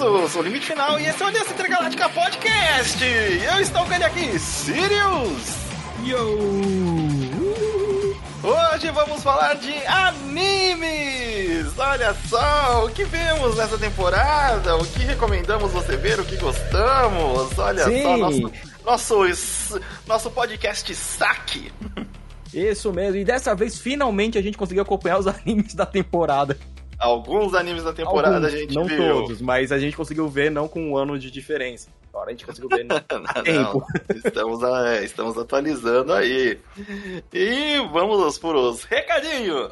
[0.00, 3.04] isso, sou o Limite Final e esse é o Aliança Intergaláctica Podcast.
[3.04, 5.56] Eu estou com ele aqui, Sirius.
[6.02, 6.38] Yo!
[8.42, 11.78] Hoje vamos falar de animes.
[11.78, 17.58] Olha só, o que vemos nessa temporada, o que recomendamos você ver, o que gostamos.
[17.58, 18.02] Olha Sim.
[18.02, 18.52] só, nosso,
[18.86, 21.70] nosso, nosso podcast saque.
[22.54, 26.56] Isso mesmo, e dessa vez finalmente a gente conseguiu acompanhar os animes da temporada.
[27.00, 28.98] Alguns animes da temporada Alguns, a gente não viu.
[28.98, 31.88] todos, mas a gente conseguiu ver não com um ano de diferença.
[32.12, 33.00] Agora a gente conseguiu ver Não,
[33.42, 33.86] tempo.
[34.24, 36.58] estamos, a- estamos atualizando aí.
[37.32, 39.70] E vamos para os recadinhos.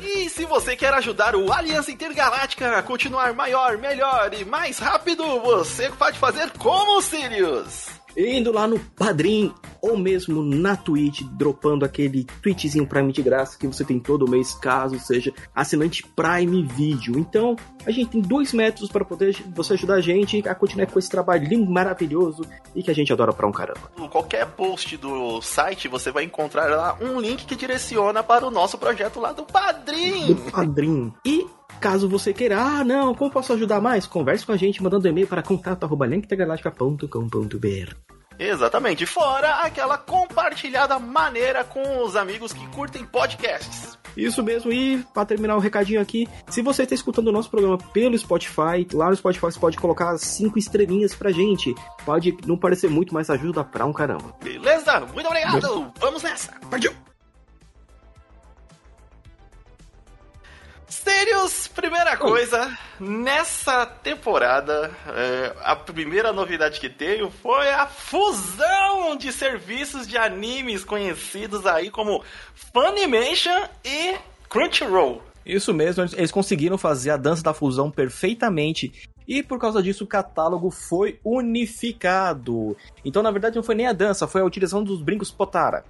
[0.00, 5.24] E se você quer ajudar o Aliança Intergaláctica a continuar maior, melhor e mais rápido,
[5.40, 7.86] você pode fazer como o Sirius.
[8.16, 13.66] Indo lá no Padrim, ou mesmo na Twitch, dropando aquele tweetzinho Prime de graça que
[13.66, 17.18] você tem todo mês, caso seja assinante Prime Video.
[17.18, 20.98] Então, a gente tem dois métodos para poder você ajudar a gente a continuar com
[20.98, 22.44] esse trabalho lindo, maravilhoso
[22.74, 23.90] e que a gente adora pra um caramba.
[23.98, 28.50] Em qualquer post do site, você vai encontrar lá um link que direciona para o
[28.50, 30.34] nosso projeto lá do do Padrim.
[30.50, 31.12] Padrim.
[31.24, 31.46] E
[31.80, 34.04] caso você queira, ah, não, como posso ajudar mais?
[34.06, 38.13] Converse com a gente mandando e-mail para contato@linktegaláctica.com.br.
[38.38, 43.98] Exatamente, fora aquela compartilhada maneira com os amigos que curtem podcasts.
[44.16, 47.78] Isso mesmo, e para terminar o recadinho aqui, se você está escutando o nosso programa
[47.92, 51.74] pelo Spotify, lá no Spotify você pode colocar cinco estrelinhas pra gente.
[52.04, 54.34] Pode não parecer muito, mas ajuda pra um caramba.
[54.42, 55.00] Beleza?
[55.12, 55.92] Muito obrigado!
[55.98, 56.52] Vamos nessa!
[56.70, 56.92] Partiu!
[61.28, 69.32] Sirius, primeira coisa, nessa temporada, é, a primeira novidade que teve foi a fusão de
[69.32, 72.22] serviços de animes conhecidos aí como
[72.74, 74.16] Funimation e
[74.50, 75.22] Crunchyroll.
[75.46, 78.92] Isso mesmo, eles- conseguiram fazer a dança da fusão perfeitamente.
[79.26, 82.76] E por causa disso o catálogo foi unificado.
[83.02, 85.84] Então, na verdade, não foi nem a dança, foi a utilização dos brincos Potara.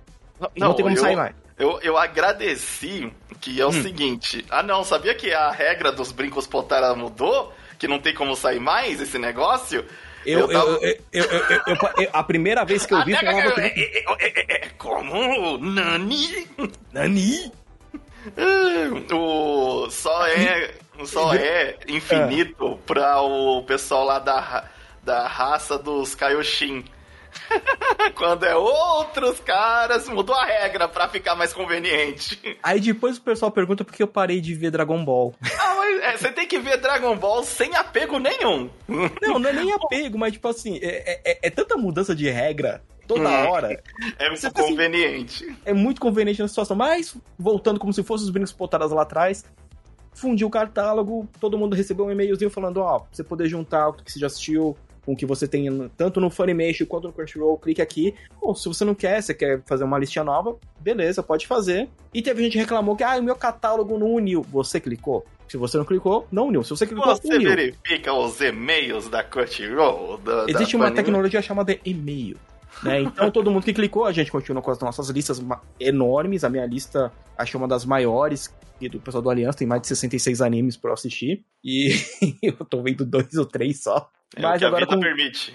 [0.57, 1.35] Não, tem como eu, sair mais.
[1.59, 4.45] Eu, eu agradeci que é o seguinte.
[4.51, 7.53] Ah, não, sabia que a regra dos brincos Potara mudou?
[7.79, 9.85] Que não tem como sair mais esse negócio?
[10.27, 14.05] Eu, Eu eu- eu- a primeira vez que eu vi, Ah, falava é, é, é,
[14.21, 15.59] é, é, como?
[15.59, 16.49] Nani?
[16.93, 17.53] Nani?
[18.37, 20.73] Ah, O só é,
[21.05, 24.65] só é infinito pra o pessoal lá da,
[25.03, 26.85] da raça dos Kaioshin.
[28.15, 32.57] Quando é outros caras, mudou a regra pra ficar mais conveniente.
[32.63, 35.35] Aí depois o pessoal pergunta por que eu parei de ver Dragon Ball.
[35.59, 38.71] Ah, mas é, você tem que ver Dragon Ball sem apego nenhum.
[39.23, 42.83] Não, não é nem apego, mas tipo assim, é, é- é tanta mudança de regra
[43.07, 43.49] toda Hum.
[43.51, 43.83] hora.
[44.19, 45.57] É Você tá assim- conveniente.
[45.65, 46.77] É muito conveniente na situação.
[46.77, 49.45] Mas, voltando como se fossem os brincos potadas lá atrás,
[50.15, 53.93] fundiu o catálogo, todo mundo recebeu um e-mailzinho falando, ó, pra você poder juntar o
[53.95, 57.59] que você já assistiu com o que você tem tanto no Funimation quanto no Crunchyroll,
[57.59, 58.15] clique aqui.
[58.41, 61.89] Ou se você não quer, você quer fazer uma listinha nova, beleza, pode fazer.
[62.13, 64.43] E teve gente que reclamou que, ah, o meu catálogo não uniu.
[64.51, 65.25] Você clicou?
[65.49, 66.65] Se você não clicou, não uniu.
[66.65, 67.51] Se você clicou, Você uniu.
[67.51, 70.17] verifica os e-mails da Crunchyroll.
[70.19, 70.95] Da, Existe da uma Funimation?
[70.95, 72.37] tecnologia chamada e-mail.
[72.83, 73.03] Né?
[73.03, 75.43] Então todo mundo que clicou, a gente continua com as nossas listas
[75.79, 76.45] enormes.
[76.45, 79.89] A minha lista acho uma das maiores e do pessoal do Aliança, tem mais de
[79.89, 81.45] 66 animes pra eu assistir.
[81.63, 81.91] E
[82.43, 84.11] eu tô vendo dois ou três só.
[84.35, 85.01] É Mas que a agora vida com.
[85.01, 85.55] permite.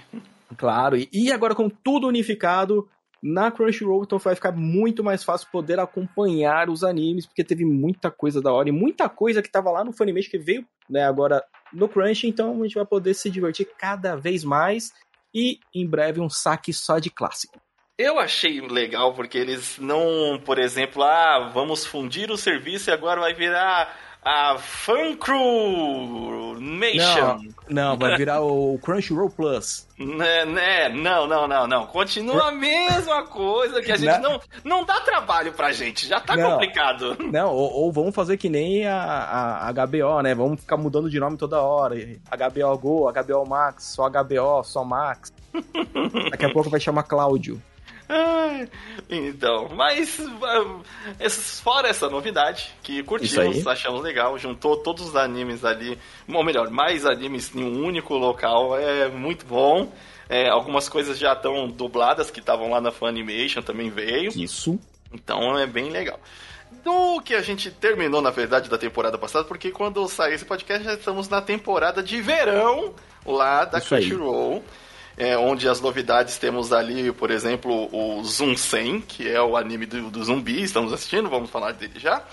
[0.58, 2.88] Claro, e, e agora com tudo unificado
[3.22, 8.10] na Crunchyroll, então vai ficar muito mais fácil poder acompanhar os animes, porque teve muita
[8.10, 11.44] coisa da hora e muita coisa que tava lá no Funimation que veio, né, agora
[11.74, 14.94] no Crunch, então a gente vai poder se divertir cada vez mais
[15.34, 17.60] e em breve um saque só de clássico.
[17.98, 23.20] Eu achei legal porque eles não, por exemplo, ah, vamos fundir o serviço e agora
[23.20, 27.40] vai virar a Fan Crew Nation.
[27.70, 29.88] Não, vai virar o Crunchyroll Plus.
[29.98, 30.90] Né, né?
[30.90, 31.86] Não, não, não, não.
[31.88, 36.08] Continua a mesma coisa que a gente não, não dá trabalho pra gente.
[36.08, 36.52] Já tá Não.
[36.52, 37.16] complicado.
[37.32, 40.36] Não, ou, ou vamos fazer que nem a, a, a HBO, né?
[40.36, 41.96] Vamos ficar mudando de nome toda hora.
[41.96, 45.32] HBO Go, HBO Max, só HBO, só Max.
[46.32, 47.62] Daqui a pouco vai chamar Cláudio.
[49.10, 51.28] Então, mas ah,
[51.64, 55.98] fora essa novidade que curtimos, achamos legal, juntou todos os animes ali,
[56.28, 59.92] ou melhor, mais animes em um único local, é muito bom.
[60.28, 64.80] É, algumas coisas já estão dubladas que estavam lá na Funimation também veio, Isso.
[65.12, 66.20] então é bem legal.
[66.84, 70.84] Do que a gente terminou, na verdade, da temporada passada, porque quando sair esse podcast
[70.84, 72.94] já estamos na temporada de verão
[73.26, 74.08] lá da Isso aí.
[75.20, 80.10] É, onde as novidades temos ali, por exemplo, o Zunsen, que é o anime do,
[80.10, 82.24] do zumbi, estamos assistindo, vamos falar dele já.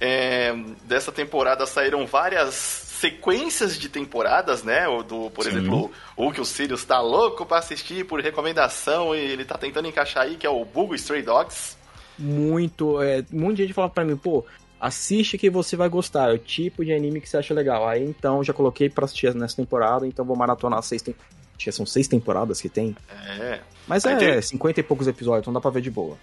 [0.00, 4.88] É, dessa temporada saíram várias sequências de temporadas, né?
[4.88, 5.50] O do, por Sim.
[5.50, 9.86] exemplo, o que o Sirius tá louco para assistir por recomendação e ele tá tentando
[9.86, 11.76] encaixar aí, que é o Bugo Stray Dogs.
[12.18, 14.42] Muito, é, um monte de gente fala pra mim, pô,
[14.80, 17.86] assiste que você vai gostar, é o tipo de anime que você acha legal.
[17.86, 21.41] Aí então já coloquei pra assistir nessa temporada, então vou maratonar seis temporadas.
[21.70, 22.96] São seis temporadas que tem.
[23.38, 23.60] É.
[23.86, 24.42] Mas é tem...
[24.42, 26.18] 50 e poucos episódios, então dá pra ver de boa.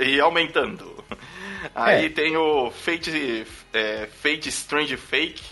[0.00, 1.04] E aumentando.
[1.74, 2.08] Aí é.
[2.08, 5.42] tem o Fate, é, Fate Strange Fake,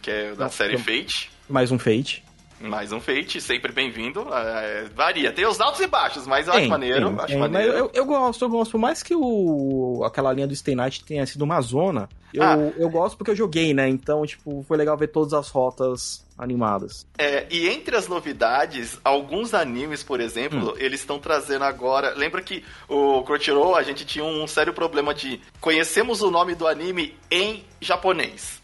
[0.00, 1.30] que é da série Fate.
[1.48, 2.24] Mais um Fate.
[2.60, 4.26] Mais um Fate, sempre bem-vindo.
[4.32, 7.08] É, varia, tem os altos e baixos, mas eu tem, acho maneiro.
[7.08, 7.72] Tem, acho tem, maneiro.
[7.72, 8.72] Eu, eu, gosto, eu gosto.
[8.72, 12.56] Por mais que o, aquela linha do Stay Night tenha sido uma zona, eu, ah.
[12.76, 13.88] eu gosto porque eu joguei, né?
[13.88, 17.06] Então, tipo, foi legal ver todas as rotas animadas.
[17.18, 20.76] É, e entre as novidades, alguns animes, por exemplo, hum.
[20.76, 22.14] eles estão trazendo agora.
[22.14, 26.66] Lembra que o Crunchyroll, a gente tinha um sério problema de conhecemos o nome do
[26.66, 28.59] anime em japonês.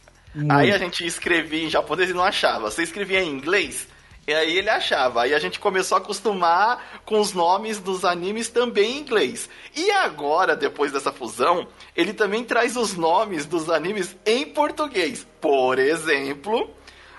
[0.49, 2.71] Aí a gente escrevia em japonês e não achava.
[2.71, 3.89] Você escrevia em inglês,
[4.27, 5.23] e aí ele achava.
[5.23, 9.49] Aí a gente começou a acostumar com os nomes dos animes também em inglês.
[9.75, 15.27] E agora, depois dessa fusão, ele também traz os nomes dos animes em português.
[15.41, 16.71] Por exemplo,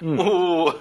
[0.01, 0.15] Hum.
[0.19, 0.73] O...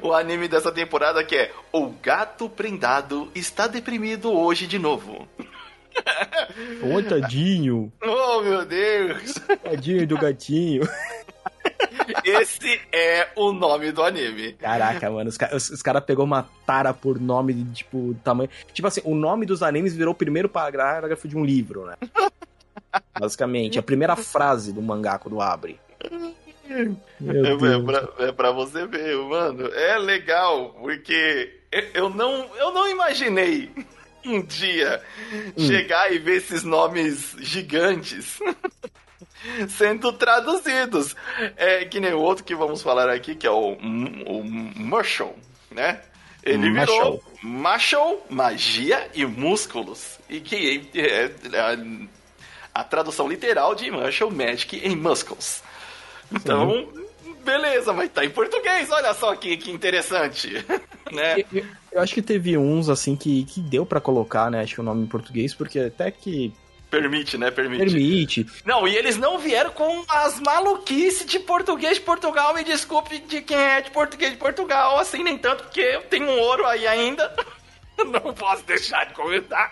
[0.08, 5.28] o anime dessa temporada que é O Gato Prendado está deprimido hoje de novo.
[6.82, 7.92] Ô, tadinho.
[8.02, 9.34] Oh, meu Deus.
[9.62, 10.88] Tadinho do gatinho.
[12.24, 14.52] Esse é o nome do anime.
[14.54, 18.48] Caraca, mano, os, os, os caras pegou uma tara por nome de, tipo, tamanho.
[18.72, 21.94] Tipo assim, o nome dos animes virou o primeiro parágrafo de um livro, né?
[23.18, 25.78] Basicamente, a primeira frase do mangá quando abre.
[26.68, 29.66] É, é, pra, é pra você ver, mano.
[29.72, 31.60] É legal, porque
[31.94, 33.70] eu não, eu não imaginei
[34.36, 35.02] um dia
[35.56, 35.66] hum.
[35.66, 38.38] chegar e ver esses nomes gigantes
[39.68, 41.14] sendo traduzidos.
[41.56, 45.36] É que nem o outro que vamos falar aqui, que é o, o Marshall,
[45.70, 46.00] né?
[46.42, 50.18] Ele virou Marshall, magia e músculos.
[50.28, 55.62] E que é, é a, a tradução literal de Marshall Magic em Muscles.
[56.32, 57.05] Então, Sim.
[57.46, 60.52] Beleza, mas tá em português, olha só que, que interessante.
[61.10, 61.44] né?
[61.52, 64.60] Eu, eu, acho que teve uns, assim, que, que deu para colocar, né?
[64.62, 66.52] Acho que o nome em português, porque até que
[66.90, 67.50] Permite, né?
[67.50, 67.84] Permite.
[67.84, 68.46] Permite.
[68.64, 72.54] Não, e eles não vieram com as maluquices de português de Portugal.
[72.54, 76.26] Me desculpe de quem é de português de Portugal, assim, nem tanto, porque eu tenho
[76.26, 77.34] um ouro aí ainda.
[77.98, 79.70] não posso deixar de comentar.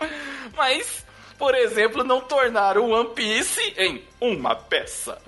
[0.57, 1.07] Mas,
[1.39, 5.19] por exemplo, não tornar o One Piece em uma peça.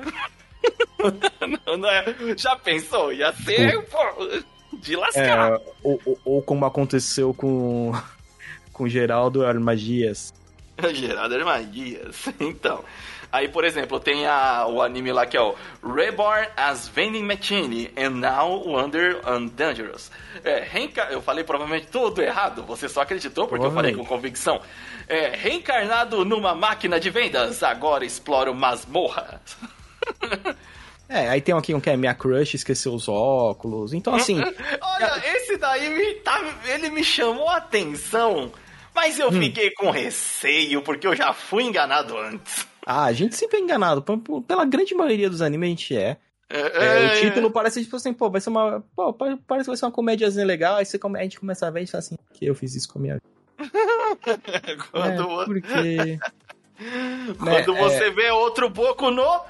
[1.66, 2.14] não, não é?
[2.36, 3.12] Já pensou?
[3.12, 3.98] Ia ser, pô,
[4.72, 5.52] de lascar.
[5.52, 7.92] É, ou, ou, ou, como aconteceu com,
[8.72, 10.32] com Geraldo Armagias.
[10.92, 12.26] Geraldo Armagias.
[12.40, 12.84] Então.
[13.32, 17.90] Aí, por exemplo, tem a, o anime lá que é o Reborn as Vending Machine
[17.96, 20.12] and Now Wonder and Dangerous.
[20.44, 21.08] É, reenca...
[21.10, 24.60] Eu falei provavelmente tudo errado, você só acreditou porque eu falei com convicção.
[25.08, 29.56] É, reencarnado numa máquina de vendas, agora exploro masmorras.
[31.08, 33.92] É, aí tem aqui um que é minha crush, esqueceu os óculos.
[33.92, 34.40] Então, assim.
[34.82, 38.50] Olha, esse daí me, tá, ele me chamou a atenção,
[38.94, 39.40] mas eu hum.
[39.40, 42.66] fiquei com receio, porque eu já fui enganado antes.
[42.84, 44.04] Ah, a gente sempre é enganado.
[44.46, 46.16] Pela grande maioria dos animes a gente é.
[46.48, 47.20] É, é, o é.
[47.20, 48.84] título parece tipo assim, pô, vai ser uma.
[48.94, 51.70] Pô, parece que vai ser uma comédiazinha legal, aí você come, a gente começa a
[51.70, 53.26] ver e fala assim, que eu fiz isso com a minha vida.
[54.92, 56.18] Quando, é, porque...
[57.38, 59.40] Quando né, você vê outro boco no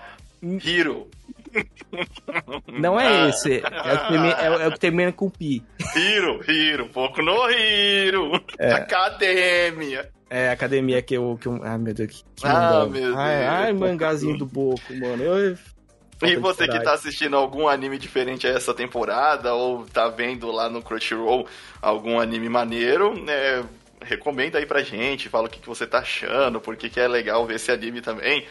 [0.43, 1.09] Hiro.
[2.69, 3.63] Não é esse.
[3.65, 5.63] É o que termina, é, é o que termina com pi.
[5.95, 6.89] Hiro, Hiro.
[6.89, 8.33] Pouco no Hiro.
[8.59, 8.73] É.
[8.73, 10.11] Academia.
[10.29, 11.39] É, academia que eu.
[11.41, 12.11] Que eu ai, meu Deus.
[12.11, 13.17] Que, que ah, meu Deus.
[13.17, 15.23] Ai, ai, mangazinho do Boco, mano.
[15.23, 15.57] Eu,
[16.23, 20.71] e você que tá assistindo algum anime diferente a essa temporada, ou tá vendo lá
[20.71, 21.47] no Crunchyroll
[21.83, 23.65] algum anime maneiro, né?
[24.01, 27.09] Recomenda aí pra gente, fala o que, que você tá achando, por que, que é
[27.09, 28.47] legal ver esse anime também.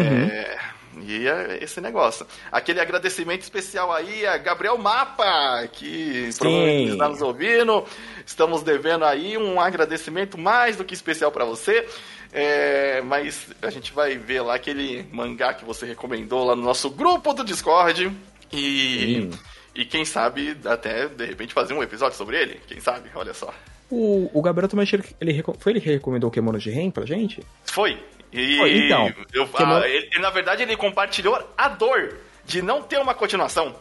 [0.00, 0.24] Uhum.
[0.24, 0.58] É,
[1.00, 2.26] e é esse negócio.
[2.50, 6.38] Aquele agradecimento especial aí a Gabriel Mapa, que Sim.
[6.38, 7.84] provavelmente está nos ouvindo.
[8.26, 11.86] Estamos devendo aí um agradecimento mais do que especial para você.
[12.32, 16.90] É, mas a gente vai ver lá aquele mangá que você recomendou lá no nosso
[16.90, 18.10] grupo do Discord.
[18.52, 19.30] E,
[19.74, 22.60] e quem sabe até de repente fazer um episódio sobre ele.
[22.66, 23.10] Quem sabe?
[23.14, 23.52] Olha só.
[23.90, 24.86] O, o Gabriel também
[25.20, 27.42] ele, foi ele que recomendou o Kemono de Ren pra gente?
[27.64, 27.98] Foi.
[28.34, 29.12] E então.
[29.32, 33.74] Eu, ah, ele, na verdade, ele compartilhou a dor de não ter uma continuação.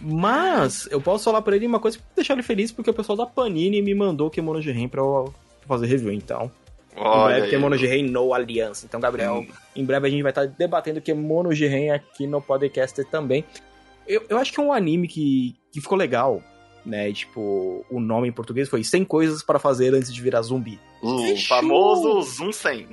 [0.00, 3.16] Mas eu posso falar pra ele uma coisa que deixar ele feliz, porque o pessoal
[3.16, 5.34] da Panini me mandou o Kemono de Ren pra eu
[5.66, 6.50] fazer review, então.
[6.96, 8.86] Olha em breve tem Mono Rei no Aliança.
[8.86, 9.46] Então, Gabriel, hum.
[9.76, 13.44] em breve a gente vai estar debatendo que é Mono Rei aqui no podcast também.
[14.06, 16.42] Eu, eu acho que é um anime que, que ficou legal,
[16.84, 17.12] né?
[17.12, 20.80] Tipo, o nome em português foi 100 coisas para fazer antes de virar zumbi.
[21.02, 22.88] O famoso Zoom 100.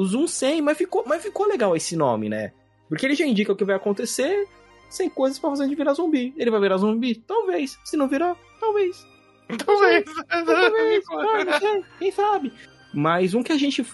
[0.00, 2.52] O Zoom 100, mas ficou, mas ficou legal esse nome, né?
[2.88, 4.48] Porque ele já indica o que vai acontecer,
[4.88, 6.32] 100 coisas para fazer de virar zumbi.
[6.38, 7.16] Ele vai virar zumbi?
[7.16, 7.78] Talvez.
[7.84, 9.06] Se não virar, talvez.
[9.58, 10.04] Talvez.
[10.26, 11.04] Talvez.
[11.12, 11.84] não sei.
[11.98, 12.50] Quem sabe?
[12.94, 13.84] Mas um que a gente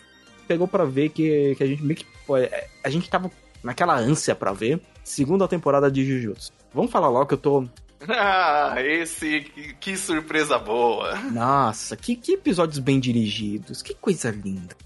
[0.46, 2.06] pegou para ver, que, que a gente meio que.
[2.36, 3.28] É, a gente tava
[3.60, 6.52] naquela ânsia para ver, segunda temporada de Jujutsu.
[6.72, 7.68] Vamos falar logo que eu tô.
[8.08, 9.40] Ah, esse.
[9.40, 11.16] Que, que surpresa boa.
[11.32, 13.82] Nossa, que, que episódios bem dirigidos.
[13.82, 14.85] Que coisa linda.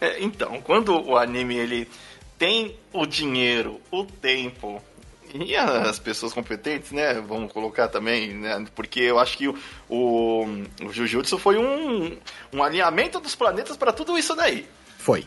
[0.00, 1.88] É, então, quando o anime ele
[2.38, 4.82] tem o dinheiro, o tempo
[5.34, 7.14] e as pessoas competentes, né?
[7.14, 8.64] Vamos colocar também, né?
[8.74, 10.44] Porque eu acho que o, o,
[10.82, 12.16] o Jujutsu foi um,
[12.52, 14.66] um alinhamento dos planetas para tudo isso daí.
[14.98, 15.26] Foi.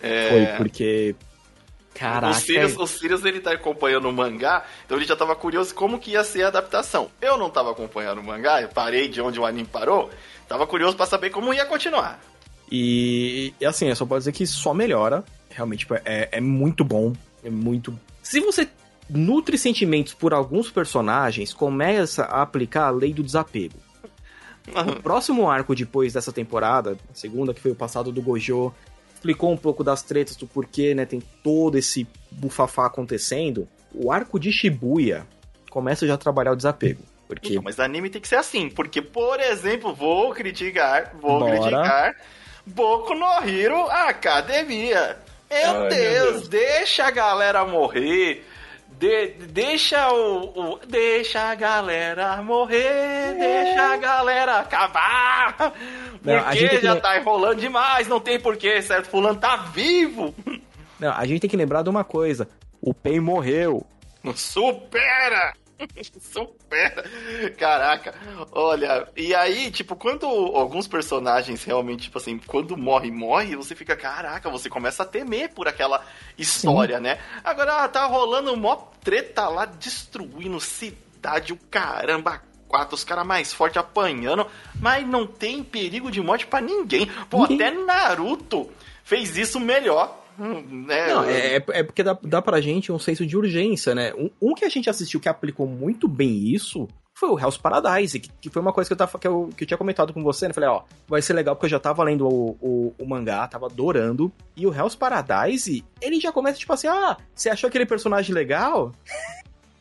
[0.00, 0.28] É...
[0.28, 1.14] Foi, porque.
[1.94, 2.32] Caraca.
[2.32, 5.98] O Sirius, o Sirius ele tá acompanhando o mangá, então ele já tava curioso como
[5.98, 7.10] que ia ser a adaptação.
[7.20, 10.10] Eu não tava acompanhando o mangá, eu parei de onde o anime parou,
[10.48, 12.18] tava curioso para saber como ia continuar.
[12.74, 15.22] E, e assim, eu só posso dizer que só melhora.
[15.50, 17.12] Realmente, tipo, é, é muito bom.
[17.44, 18.68] É muito se você
[19.10, 23.74] nutre sentimentos por alguns personagens, começa a aplicar a lei do desapego.
[24.68, 28.72] O próximo arco depois dessa temporada, a segunda que foi o passado do Gojo,
[29.12, 31.04] explicou um pouco das tretas do porquê, né?
[31.04, 33.68] Tem todo esse bufafá acontecendo.
[33.92, 35.26] O arco de Shibuya
[35.68, 37.02] começa já a trabalhar o desapego.
[37.26, 37.50] Porque...
[37.52, 41.58] Então, mas anime tem que ser assim, porque, por exemplo, vou criticar, vou Bora.
[41.58, 42.16] criticar
[42.66, 45.18] Boku no Hero Academia.
[45.50, 48.46] Meu, Ai, Deus, meu Deus, deixa a galera morrer.
[48.98, 53.34] De, deixa o, o, Deixa a galera morrer, é.
[53.34, 55.56] deixa a galera acabar.
[56.22, 57.00] Não, porque já que...
[57.00, 59.08] tá enrolando demais, não tem porquê, certo?
[59.08, 60.32] Fulano tá vivo.
[61.00, 62.48] Não, a gente tem que lembrar de uma coisa:
[62.80, 63.84] o Pen morreu.
[64.36, 65.52] Supera!
[66.20, 67.04] Supera!
[67.56, 68.14] Caraca,
[68.52, 73.96] olha, e aí, tipo, quando alguns personagens realmente, tipo assim, quando morre, morre, você fica,
[73.96, 76.04] caraca, você começa a temer por aquela
[76.38, 77.02] história, Sim.
[77.02, 77.18] né?
[77.42, 83.76] Agora, tá rolando mó treta lá, destruindo cidade, o caramba, quatro, os caras mais fortes
[83.76, 84.46] apanhando,
[84.80, 87.06] mas não tem perigo de morte para ninguém.
[87.28, 87.66] Pô, ninguém.
[87.66, 88.70] até Naruto
[89.04, 90.21] fez isso melhor.
[90.72, 91.06] Né?
[91.08, 94.12] Não, é, é, é porque dá, dá pra gente um senso de urgência, né?
[94.14, 98.18] Um, um, que a gente assistiu que aplicou muito bem isso foi o Hell's Paradise,
[98.18, 100.22] que, que foi uma coisa que eu, tava, que, eu, que eu tinha comentado com
[100.22, 100.54] você, né?
[100.54, 103.66] Falei, ó, vai ser legal porque eu já tava lendo o, o, o mangá, tava
[103.66, 104.32] adorando.
[104.56, 108.92] E o Hell's Paradise, ele já começa tipo assim, ah, você achou aquele personagem legal?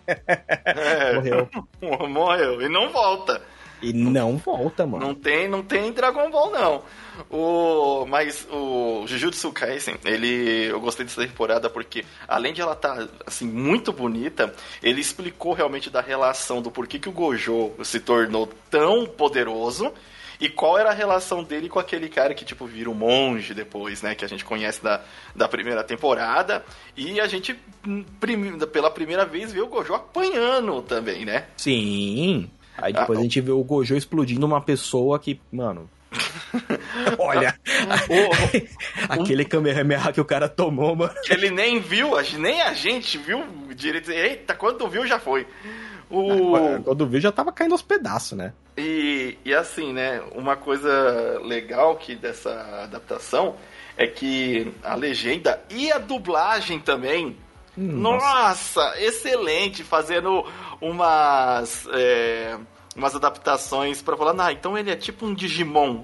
[0.05, 1.15] É,
[1.81, 2.09] Morreu.
[2.09, 3.41] Morreu e não volta.
[3.81, 5.07] E não volta, mano.
[5.07, 6.83] Não tem, não tem Dragon Ball, não.
[7.29, 12.95] O, mas o Jujutsu Kaisen, ele, eu gostei dessa temporada porque, além de ela estar,
[12.95, 17.99] tá, assim, muito bonita, ele explicou realmente da relação do porquê que o Gojo se
[17.99, 19.91] tornou tão poderoso
[20.41, 24.01] e qual era a relação dele com aquele cara que, tipo, vira um monge depois,
[24.01, 24.15] né?
[24.15, 25.03] Que a gente conhece da,
[25.35, 26.65] da primeira temporada.
[26.97, 27.55] E a gente,
[28.19, 31.45] prim, pela primeira vez, vê o Gojo apanhando também, né?
[31.55, 32.49] Sim.
[32.81, 35.89] Aí depois ah, a gente vê o Gojo explodindo uma pessoa que, mano.
[37.17, 37.57] Olha,
[39.07, 41.13] aquele Kamehameha que o cara tomou, mano.
[41.23, 43.43] Que ele nem viu, nem a gente viu
[43.75, 44.11] direito.
[44.11, 45.47] Eita, quando viu já foi.
[46.09, 46.55] O...
[46.55, 48.53] Ah, quando viu já tava caindo aos pedaços, né?
[48.77, 50.21] E, e assim, né?
[50.35, 53.55] Uma coisa legal que dessa adaptação
[53.95, 57.37] é que a legenda e a dublagem também
[57.77, 58.25] nossa.
[58.25, 60.45] Nossa, excelente, fazendo
[60.81, 62.57] umas, é,
[62.95, 66.03] umas adaptações para falar, ah, então ele é tipo um Digimon.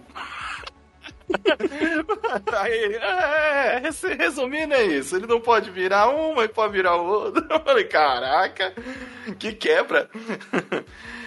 [2.57, 3.81] Aí, é,
[4.17, 7.45] resumindo é isso, ele não pode virar um, mas pode virar o outro.
[7.49, 8.73] Eu falei, caraca,
[9.37, 10.09] que quebra.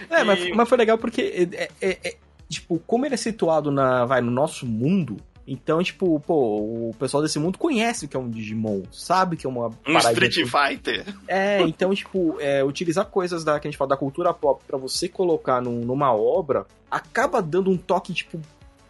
[0.09, 0.25] É, e...
[0.25, 2.17] mas, mas foi legal porque, é, é, é,
[2.49, 5.19] tipo, como ele é situado na, vai, no nosso mundo,
[5.53, 9.45] então, tipo, pô, o pessoal desse mundo conhece o que é um Digimon, sabe que
[9.45, 9.67] é uma.
[9.85, 11.05] Um Street Fighter.
[11.27, 14.79] É, então, tipo, é, utilizar coisas da, que a gente fala da cultura pop para
[14.79, 18.41] você colocar num, numa obra acaba dando um toque, tipo,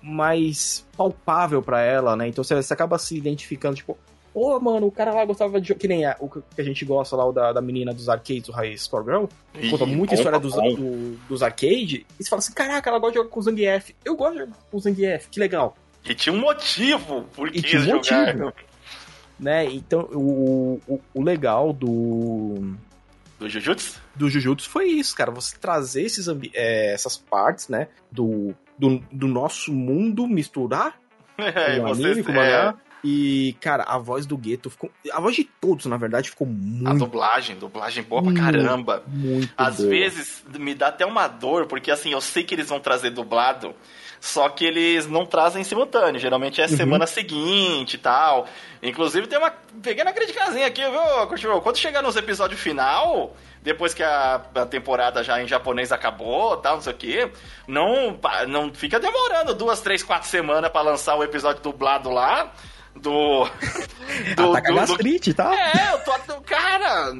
[0.02, 2.28] mais palpável para ela, né?
[2.28, 3.96] Então você, você, acaba se identificando, tipo,
[4.34, 5.74] Pô, oh, mano, o cara lá gostava de.
[5.74, 8.50] Que nem a, o que a gente gosta lá, o da, da menina dos arcades,
[8.50, 9.24] o High Score Girl.
[9.70, 12.04] Conta muita história dos, do, dos arcades.
[12.18, 13.94] E você fala assim: caraca, ela gosta de jogar com o Zangief.
[14.04, 15.74] Eu gosto de jogar com o Zangief, que legal.
[16.04, 18.36] E tinha um motivo por que tinha um jogar.
[18.36, 18.52] Motivo,
[19.38, 19.64] né?
[19.66, 22.74] Então, o, o, o legal do.
[23.38, 24.00] Do Jujutsu?
[24.14, 25.30] Do Jujutsu foi isso, cara.
[25.30, 27.88] Você trazer esses, é, essas partes, né?
[28.12, 31.00] Do, do, do nosso mundo, misturar
[31.38, 32.74] É, anime, com o mangá.
[33.02, 34.90] E, cara, a voz do Gueto ficou.
[35.10, 36.86] A voz de todos, na verdade, ficou muito.
[36.86, 39.02] A dublagem, dublagem boa pra caramba.
[39.06, 39.88] Muito Às boa.
[39.88, 43.74] vezes me dá até uma dor, porque assim, eu sei que eles vão trazer dublado,
[44.20, 46.20] só que eles não trazem simultâneo.
[46.20, 46.76] Geralmente é Uhum.
[46.76, 48.46] semana seguinte e tal.
[48.82, 49.50] Inclusive tem uma
[49.82, 51.60] pequena criticazinha aqui, viu, Curtiu?
[51.62, 56.76] Quando chegar nos episódios final, depois que a, a temporada já em japonês acabou, tal,
[56.76, 57.32] não sei o quê,
[57.66, 62.52] não, não fica demorando duas, três, quatro semanas pra lançar o episódio dublado lá.
[62.94, 63.44] Do.
[64.36, 65.54] do, Ataca do- do- gastrite, tá?
[65.54, 66.40] é, eu tô.
[66.42, 67.14] Cara,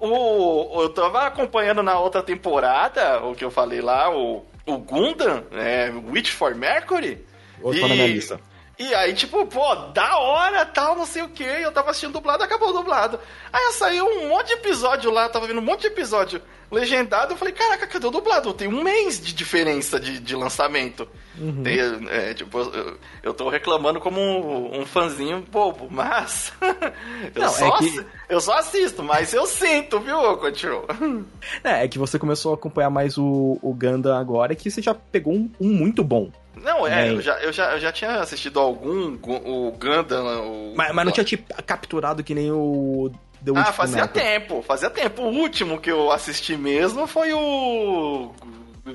[0.00, 5.44] o, eu tava acompanhando na outra temporada, o que eu falei lá, o, o Gundam,
[5.52, 7.24] é, Witch for Mercury.
[7.62, 8.40] Outro tá na minha lista.
[8.80, 11.44] E aí, tipo, pô, da hora, tal, não sei o que.
[11.44, 13.20] Eu tava assistindo dublado, acabou dublado.
[13.52, 17.34] Aí saiu um monte de episódio lá, tava vendo um monte de episódio legendado.
[17.34, 18.54] Eu falei, caraca, cadê o dublado?
[18.54, 21.06] Tem um mês de diferença de, de lançamento.
[21.38, 21.62] Uhum.
[21.62, 26.50] Tem, é, tipo, eu, eu tô reclamando como um, um fãzinho bobo, mas.
[27.34, 30.86] eu, Não, é só, que- assi- eu só assisto, mas eu sinto, viu, Continua.
[31.62, 34.94] É, é que você começou a acompanhar mais o, o Gundam agora, que você já
[34.94, 36.30] pegou um, um muito bom.
[36.62, 37.14] Não, é, Bem.
[37.16, 40.46] eu já, eu, já, eu já tinha assistido algum, gu- o Gundam.
[40.46, 41.36] O, Mas, mas não tinha te
[41.66, 43.10] capturado que nem o
[43.44, 44.22] The Ah, fazia Fullmetal.
[44.22, 45.22] tempo, fazia tempo.
[45.22, 48.32] O último que eu assisti mesmo foi o.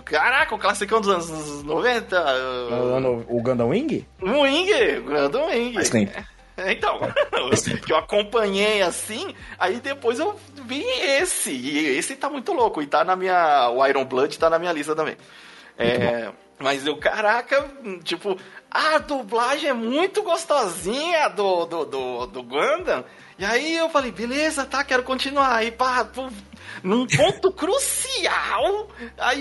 [0.04, 2.20] Caraca, o classicão dos anos 90.
[2.20, 4.06] Ah, no- O Gundam Wing?
[4.22, 5.74] O Wing, o Gundam Wing.
[5.74, 6.12] Faz tempo.
[6.58, 7.00] É, Então,
[7.86, 11.52] que eu acompanhei assim, aí depois eu vi esse.
[11.52, 12.82] E esse tá muito louco.
[12.82, 13.70] E tá na minha.
[13.72, 15.16] O Iron Blood tá na minha lista também.
[15.78, 17.70] É, mas eu, caraca,
[18.04, 18.38] tipo,
[18.72, 23.04] a dublagem é muito gostosinha do, do, do, do Gundam.
[23.38, 25.56] E aí eu falei, beleza, tá, quero continuar.
[25.56, 26.30] Aí, pá, pô,
[26.84, 29.40] num ponto crucial, aí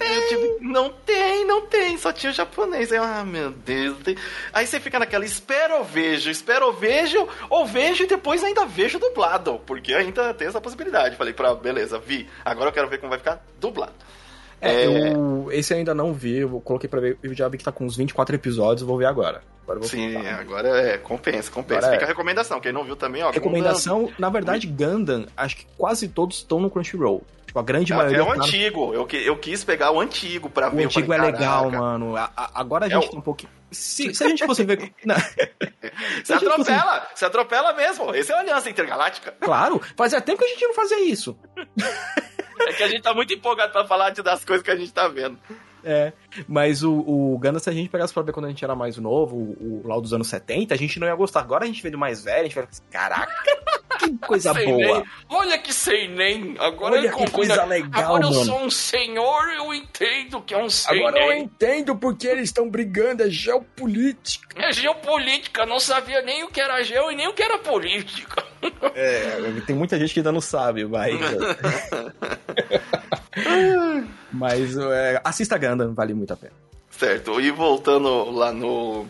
[0.00, 2.90] eu tive, não tem, não tem, só tinha o japonês.
[2.90, 3.98] Aí, ah, meu Deus.
[4.02, 4.16] tem-
[4.52, 8.64] Aí você fica naquela, espera ou vejo, espera ou vejo, ou vejo e depois ainda
[8.64, 11.16] vejo dublado, porque ainda tem essa possibilidade.
[11.16, 13.92] Falei, pra, beleza, vi, agora eu quero ver como vai ficar dublado.
[14.64, 15.12] É, É.
[15.12, 17.72] eu, esse eu ainda não vi, eu coloquei pra ver, eu já vi que tá
[17.72, 19.42] com uns 24 episódios, eu vou ver agora.
[19.62, 20.40] Agora vou Sim, tentar.
[20.40, 21.78] agora é, compensa, compensa.
[21.80, 21.98] Agora é.
[21.98, 23.30] Fica a recomendação, quem não viu também, ó.
[23.30, 27.22] Recomendação, na verdade, Gundam, acho que quase todos estão no Crunchyroll.
[27.46, 28.06] Tipo, a grande Gundam.
[28.06, 30.82] maioria É o tá no- antigo, eu, eu quis pegar o antigo pra O ver.
[30.82, 32.16] eu antigo falei, é legal, "Caraca, mano.
[32.16, 33.50] A- a- agora a É gente o- tá um pouquinho.
[33.70, 34.92] Se, se a gente fosse ver.
[35.04, 35.16] Não.
[35.16, 38.14] Se a gente fosse- atropela, você atropela mesmo.
[38.14, 39.34] Esse é a Aliança Intergaláctica.
[39.40, 41.36] Claro, fazia tempo que a gente não fazia isso.
[42.60, 45.08] É que a gente tá muito empolgado pra falar das coisas que a gente tá
[45.08, 45.38] vendo.
[45.84, 46.12] É.
[46.48, 48.96] Mas o, o Gundam, se a gente pegasse pra ver quando a gente era mais
[48.96, 51.40] novo, o, o lá dos anos 70, a gente não ia gostar.
[51.40, 53.62] Agora a gente vendo mais velho, a gente vai ficar assim, caraca,
[54.04, 54.76] que coisa Sei boa.
[54.78, 55.04] nem.
[55.28, 56.56] Olha que sei nem.
[56.58, 58.44] Agora Olha eu que coisa legal, Agora eu mano.
[58.44, 61.42] sou um senhor, eu entendo que é um sei Agora eu nem.
[61.44, 64.46] entendo porque eles estão brigando, é geopolítica.
[64.60, 68.44] É geopolítica, não sabia nem o que era geo e nem o que era política.
[68.94, 71.14] É, tem muita gente que ainda não sabe, mas.
[74.32, 76.52] mas é, assista Gundam, vale muito a pena.
[76.90, 79.06] Certo, e voltando lá no.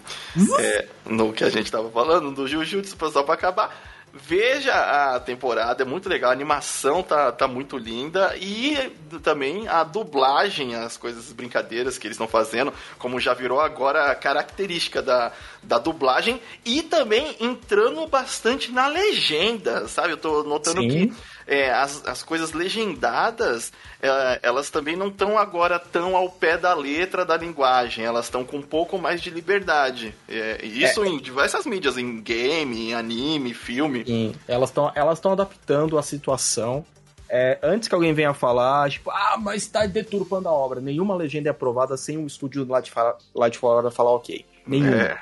[0.59, 3.94] é, no que a gente tava falando, do Jujutsu, só pra acabar.
[4.17, 8.93] Veja a temporada, é muito legal, a animação tá, tá muito linda e
[9.25, 14.15] também a dublagem, as coisas, as brincadeiras que eles estão fazendo, como já virou agora
[14.15, 15.33] característica da,
[15.65, 20.13] da dublagem e também entrando bastante na legenda, sabe?
[20.13, 20.89] Eu tô notando Sim.
[20.89, 21.13] que
[21.47, 26.75] é, as, as coisas legendadas, é, elas também não estão agora tão ao pé da
[26.75, 30.15] letra da linguagem, elas estão com um pouco mais de liberdade.
[30.29, 34.05] É, isso em diversas mídias, em game, em anime, filme.
[34.05, 36.85] Sim, elas estão elas tão adaptando a situação.
[37.29, 40.81] É, antes que alguém venha falar, tipo, ah, mas tá deturpando a obra.
[40.81, 44.45] Nenhuma legenda é aprovada sem o estúdio lá de, fa- lá de fora falar ok.
[44.67, 44.95] Nenhuma.
[44.97, 45.19] É,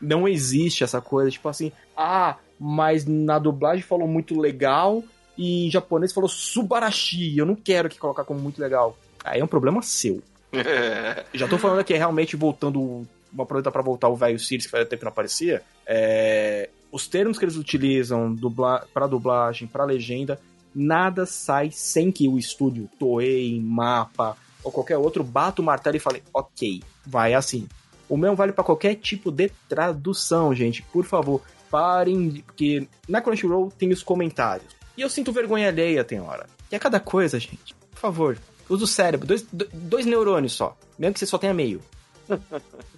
[0.00, 5.02] Não existe essa coisa, tipo assim, ah, mas na dublagem falou muito legal
[5.36, 7.36] e em japonês falou subarashi.
[7.36, 8.96] Eu não quero que colocar como muito legal.
[9.24, 10.22] Aí é um problema seu.
[10.52, 13.06] é, Já tô falando aqui, realmente, voltando.
[13.32, 15.62] Uma pergunta pra voltar o velho Sirius, que fazia tempo que não aparecia.
[15.86, 20.38] É, os termos que eles utilizam dubla, pra dublagem, pra legenda,
[20.74, 26.00] nada sai sem que o estúdio, Toei, Mapa ou qualquer outro, bata o martelo e
[26.00, 27.66] fale, ok, vai assim.
[28.08, 30.82] O mesmo vale pra qualquer tipo de tradução, gente.
[30.82, 31.40] Por favor,
[31.70, 34.81] parem, porque na Crunchyroll tem os comentários.
[34.96, 36.46] E eu sinto vergonha alheia, tem hora.
[36.70, 37.74] E é cada coisa, gente.
[37.92, 40.76] Por favor, usa o cérebro, dois, do- dois neurônios só.
[40.98, 41.80] Mesmo que você só tenha meio.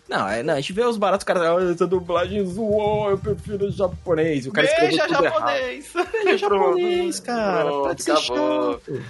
[0.07, 3.71] Não, é, não, a gente vê os baratos, cara, "Ah, essa dublagem zoou, eu prefiro
[3.71, 4.47] japonês.
[4.47, 5.93] O cara escreveu Beija japonês!
[6.13, 7.65] Beija japonês, cara.
[7.65, 8.73] Pronto, Pode ser acabou.
[8.75, 9.03] chato.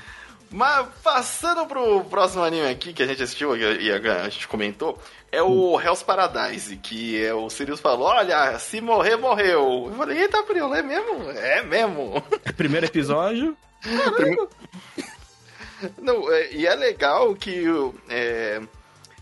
[0.53, 4.97] Mas passando pro próximo anime aqui que a gente assistiu e a gente comentou,
[5.35, 9.89] é o Hell's Paradise, que é o Sirius falou: olha, se morrer, morreu.
[9.89, 11.31] Eu falei, eita, Priolo, é mesmo?
[11.31, 12.23] É mesmo.
[12.57, 13.57] Primeiro episódio.
[16.01, 17.65] Não, é, e é legal que
[18.09, 18.61] é,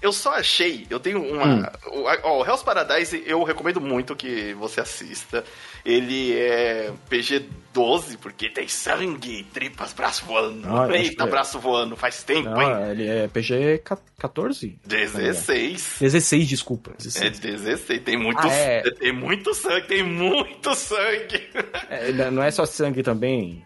[0.00, 1.46] eu só achei, eu tenho uma.
[1.46, 1.64] Hum.
[1.86, 5.44] O, o Hell's Paradise eu recomendo muito que você assista.
[5.84, 10.66] Ele é PG-12, porque tem sangue, tripas, braço voando.
[10.68, 12.90] Ah, Eita, braço voando, faz tempo, Não, hein?
[12.90, 14.78] Ele é PG-14?
[14.86, 15.96] 16.
[16.00, 16.92] 16, desculpa.
[16.96, 17.38] 16.
[17.38, 18.82] É 16, tem muito, ah, é...
[18.92, 21.50] tem muito sangue, tem muito sangue.
[21.90, 23.64] É, não é só sangue também.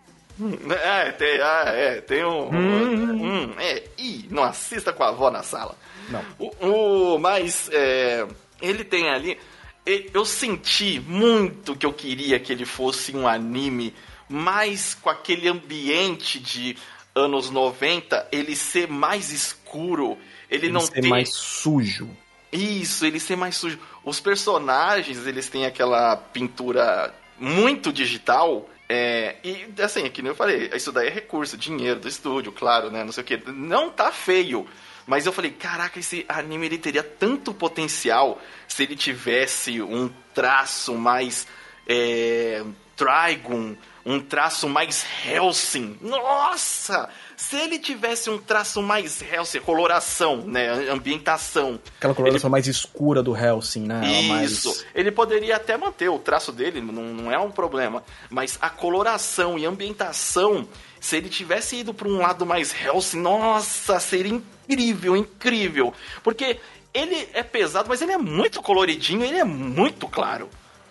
[0.68, 2.50] É, tem, ah, é, tem um.
[2.50, 5.74] Hum, hum, é, ih, não assista com a avó na sala.
[6.10, 6.22] Não.
[6.38, 8.26] O, o mas é,
[8.60, 9.38] ele tem ali.
[9.86, 13.94] Eu senti muito que eu queria que ele fosse um anime
[14.28, 16.76] mais com aquele ambiente de
[17.14, 20.18] anos 90, ele ser mais escuro,
[20.50, 21.08] ele, ele não ser ter...
[21.08, 22.10] mais sujo.
[22.52, 23.78] Isso, ele ser mais sujo.
[24.04, 30.36] Os personagens, eles têm aquela pintura muito digital, é, e assim, é que nem eu
[30.36, 33.02] falei, isso daí é recurso, dinheiro do estúdio, claro, né?
[33.02, 33.36] Não sei o que.
[33.50, 34.66] Não tá feio.
[35.06, 40.94] Mas eu falei, caraca, esse anime ele teria tanto potencial se ele tivesse um traço
[40.94, 41.46] mais
[41.88, 42.64] é,
[42.96, 45.98] Trigon, um traço mais Helsing.
[46.00, 47.08] Nossa!
[47.36, 51.78] Se ele tivesse um traço mais Helsing, coloração, né, ambientação.
[51.98, 52.52] Aquela coloração ele...
[52.52, 54.06] mais escura do Helsing, né?
[54.42, 54.68] Isso.
[54.68, 54.86] Mais...
[54.94, 58.02] Ele poderia até manter o traço dele, não, não é um problema.
[58.30, 60.66] Mas a coloração e ambientação,
[61.06, 65.94] se ele tivesse ido para um lado mais Helsing, nossa, seria incrível, incrível.
[66.20, 66.58] Porque
[66.92, 70.48] ele é pesado, mas ele é muito coloridinho, ele é muito claro.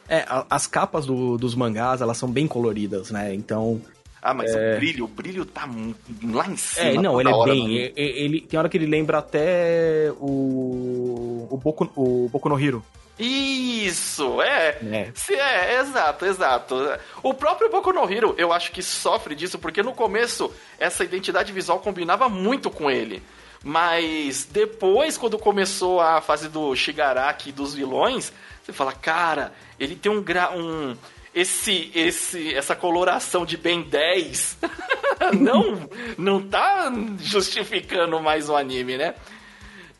[0.08, 3.34] É, as capas do, dos mangás, elas são bem coloridas, né?
[3.34, 3.82] Então,
[4.21, 4.75] ah, mas é...
[4.75, 5.69] o brilho, o brilho tá
[6.32, 6.88] lá em cima.
[6.88, 7.75] É, não, ele é bem.
[7.75, 11.47] Ele, ele, tem hora que ele lembra até o.
[11.49, 12.86] O Boku, o Boku no Hiro.
[13.17, 14.78] Isso, é.
[14.91, 15.12] É.
[15.34, 15.80] é.
[15.80, 16.75] exato, exato.
[17.23, 21.54] O próprio Boku no Hiro, eu acho que sofre disso, porque no começo essa identidade
[21.54, 23.23] visual combinava muito com ele.
[23.63, 29.95] Mas depois, quando começou a fase do Shigaraki e dos vilões, você fala, cara, ele
[29.95, 30.95] tem um, gra um
[31.34, 34.58] esse, esse, essa coloração de Ben 10
[35.39, 39.15] não, não tá justificando mais o anime, né?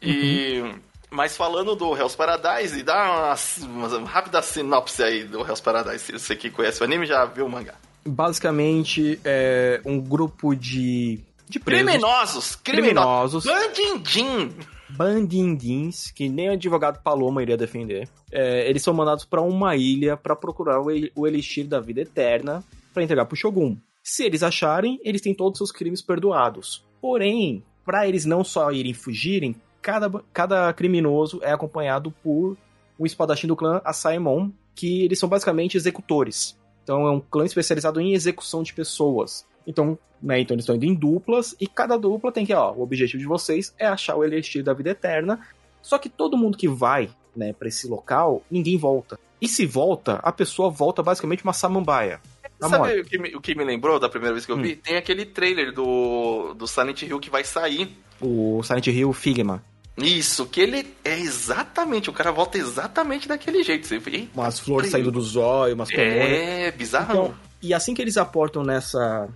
[0.01, 0.60] E.
[0.62, 0.86] Uhum.
[1.15, 6.12] Mas falando do Hell's Paradise, dá uma, uma, rápida sinopse aí do Hell's Paradise.
[6.12, 7.75] Você que conhece o anime já viu o mangá.
[8.06, 11.21] Basicamente, é um grupo de.
[11.47, 12.56] de presos, criminosos!
[12.58, 13.45] Criminosos!
[13.45, 14.54] Bandindim!
[14.89, 18.10] bandindins, que nem o advogado Paloma iria defender.
[18.32, 22.63] É, eles são mandados para uma ilha para procurar o, o elixir da vida eterna
[22.93, 23.78] para entregar pro Shogun.
[24.04, 26.86] Se eles acharem, eles têm todos os seus crimes perdoados.
[27.01, 32.57] Porém, para eles não só irem fugirem, cada, cada criminoso é acompanhado por
[32.99, 36.57] um espadachim do clã Asaemon, que eles são basicamente executores.
[36.83, 39.45] Então é um clã especializado em execução de pessoas.
[39.67, 42.81] Então, né, então eles estão indo em duplas e cada dupla tem que, ó, o
[42.81, 45.39] objetivo de vocês é achar o elixir da vida eterna.
[45.83, 49.19] Só que todo mundo que vai, né, para esse local, ninguém volta.
[49.39, 52.19] E se volta, a pessoa volta basicamente uma samambaia.
[52.59, 54.63] Sabe o que, me, o que, me, lembrou da primeira vez que eu hum.
[54.63, 54.77] vi?
[54.77, 57.95] Tem aquele trailer do, do Silent Hill que vai sair.
[58.19, 59.61] O Silent Hill Figma.
[59.97, 63.88] Isso, que ele é exatamente, o cara volta exatamente daquele jeito.
[63.88, 67.12] Você vê, umas flores saindo do zóio, umas É, bizarro.
[67.12, 69.29] Então, e assim que eles aportam nessa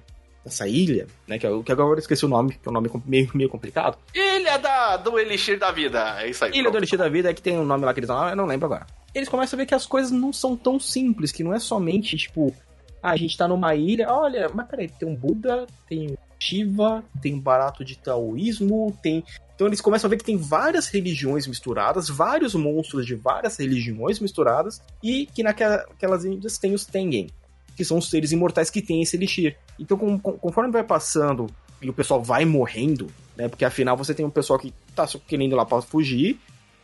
[0.46, 1.38] essa ilha, né?
[1.38, 3.98] Que, eu, que agora eu esqueci o nome, que é um nome meio, meio complicado.
[4.14, 6.52] Ilha da, do Elixir da Vida, é isso aí.
[6.52, 6.74] Ilha pronto.
[6.74, 8.46] do Elixir da Vida é que tem um nome lá que eles dão, eu não
[8.46, 8.88] lembro agora.
[9.14, 12.18] Eles começam a ver que as coisas não são tão simples, que não é somente,
[12.18, 12.54] tipo,
[13.02, 17.38] ah, a gente tá numa ilha, olha, mas peraí, tem um Buda, tem Shiva, tem
[17.38, 19.24] barato de taoísmo, tem.
[19.54, 24.20] Então eles começam a ver que tem várias religiões misturadas, vários monstros de várias religiões
[24.20, 27.28] misturadas, e que naquelas ilhas tem os Tengen,
[27.76, 29.58] que são os seres imortais que têm esse elixir.
[29.78, 31.48] Então, com, com, conforme vai passando
[31.82, 33.48] e o pessoal vai morrendo, né?
[33.50, 36.40] Porque afinal você tem um pessoal que tá querendo ir lá pra fugir,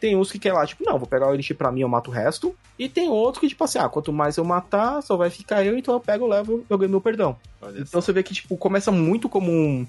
[0.06, 2.12] tem uns que quer lá, tipo, não, vou pegar o elixir pra mim, eu mato
[2.12, 2.56] o resto.
[2.78, 5.76] E tem outros que, tipo assim, ah, quanto mais eu matar, só vai ficar eu,
[5.76, 7.36] então eu pego, levo, eu ganho meu perdão.
[7.60, 9.88] Olha então você vê que, tipo, começa muito como um.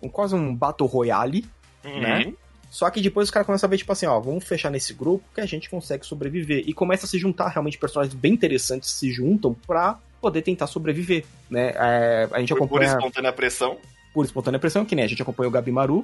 [0.00, 1.44] um quase um Battle Royale,
[1.84, 2.00] uhum.
[2.00, 2.32] né?
[2.70, 5.22] Só que depois os caras começam a ver, tipo assim, ó, vamos fechar nesse grupo
[5.34, 6.64] que a gente consegue sobreviver.
[6.66, 11.26] E começa a se juntar realmente personagens bem interessantes se juntam pra poder tentar sobreviver,
[11.50, 11.74] né?
[11.76, 12.92] É, a gente por, acompanha...
[12.92, 13.76] Por espontânea pressão.
[14.14, 16.02] Por espontânea pressão, que nem a gente acompanha o Gabimaru.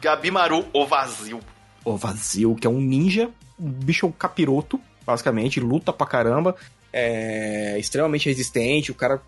[0.00, 1.40] Gabimaru, o vazio.
[1.84, 6.56] O vazio, que é um ninja, um bicho capiroto, basicamente, luta pra caramba,
[6.92, 9.20] é extremamente resistente, o cara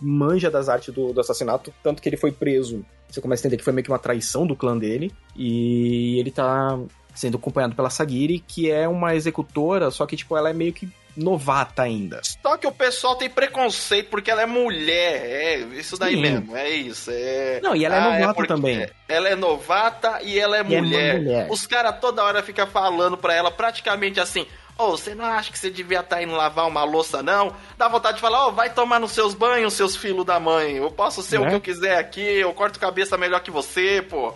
[0.00, 3.58] manja das artes do, do assassinato, tanto que ele foi preso Você começa a entender
[3.58, 5.12] que foi meio que uma traição do clã dele.
[5.36, 6.78] E ele tá
[7.14, 10.88] sendo acompanhado pela Sagiri, que é uma executora, só que, tipo, ela é meio que
[11.16, 12.20] novata ainda.
[12.22, 15.24] Só que o pessoal tem preconceito porque ela é mulher.
[15.24, 16.22] É isso daí Sim.
[16.22, 17.10] mesmo, é isso.
[17.12, 17.60] É...
[17.62, 18.90] Não, e ela é ah, é novata é também.
[19.08, 21.14] Ela é novata e ela é, e mulher.
[21.14, 21.46] é mulher.
[21.50, 24.46] Os caras toda hora ficam falando pra ela praticamente assim.
[24.78, 27.54] Ô, oh, você não acha que você devia estar tá indo lavar uma louça, não?
[27.76, 30.76] Dá vontade de falar, ô, oh, vai tomar nos seus banhos, seus filhos da mãe.
[30.76, 34.32] Eu posso ser o que eu quiser aqui, eu corto cabeça melhor que você, pô.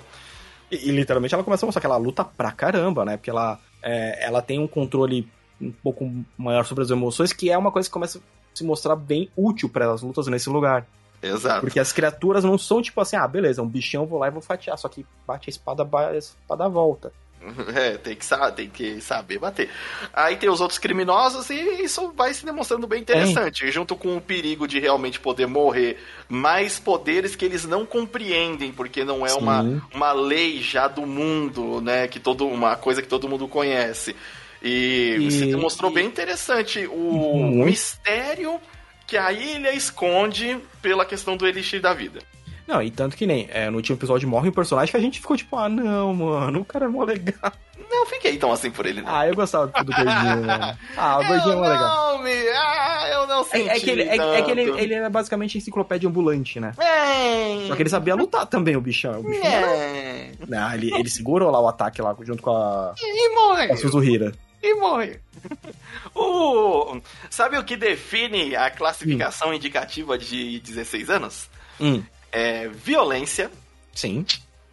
[0.71, 3.17] E, e, literalmente ela começa a mostrar que ela luta pra caramba, né?
[3.17, 5.27] Porque ela, é, ela tem um controle
[5.61, 8.23] um pouco maior sobre as emoções, que é uma coisa que começa a
[8.55, 10.87] se mostrar bem útil para as lutas nesse lugar.
[11.23, 11.61] Exato.
[11.61, 14.43] Porque as criaturas não são tipo assim, ah, beleza, um bichão, vou lá e vou
[14.43, 14.77] fatiar.
[14.77, 17.13] Só que bate a espada, a espada volta.
[17.75, 19.69] É, tem que, tem que saber bater.
[20.13, 23.67] Aí tem os outros criminosos e isso vai se demonstrando bem interessante.
[23.67, 23.71] É.
[23.71, 29.05] Junto com o perigo de realmente poder morrer mais poderes que eles não compreendem, porque
[29.05, 32.09] não é uma, uma lei já do mundo, né?
[32.09, 34.17] Que todo, uma coisa que todo mundo conhece.
[34.65, 37.67] E, e se demonstrou bem interessante o uhum.
[37.67, 38.59] mistério
[39.07, 42.21] que a ilha esconde pela questão do elixir da vida.
[42.67, 45.21] Não, e tanto que nem é, no último episódio morre um personagem que a gente
[45.21, 47.53] ficou tipo, ah, não, mano, o cara é mó legal.
[47.91, 49.03] Não, fiquei tão assim por ele.
[49.03, 49.15] Não.
[49.15, 50.79] Ah, eu gostava do gordinho.
[50.97, 52.17] ah, o gordinho é mó legal.
[52.17, 52.33] Não, me...
[52.57, 55.59] Ah, eu não senti é, é que, ele, é, é, que ele, ele era basicamente
[55.59, 56.73] enciclopédia ambulante, né?
[56.79, 57.67] É.
[57.69, 59.21] Só que ele sabia lutar também, o bichão.
[59.21, 60.31] O bichão é.
[60.49, 62.95] Não, ele, ele segurou lá o ataque lá junto com a.
[62.99, 63.69] E morre.
[63.69, 64.33] Com a Suzuhira
[64.65, 65.21] e morre.
[66.15, 67.01] o...
[67.31, 69.55] Sabe o que define a classificação hum.
[69.55, 71.49] indicativa de 16 anos?
[71.81, 72.03] Hum.
[72.33, 73.51] É violência.
[73.95, 74.27] Sim.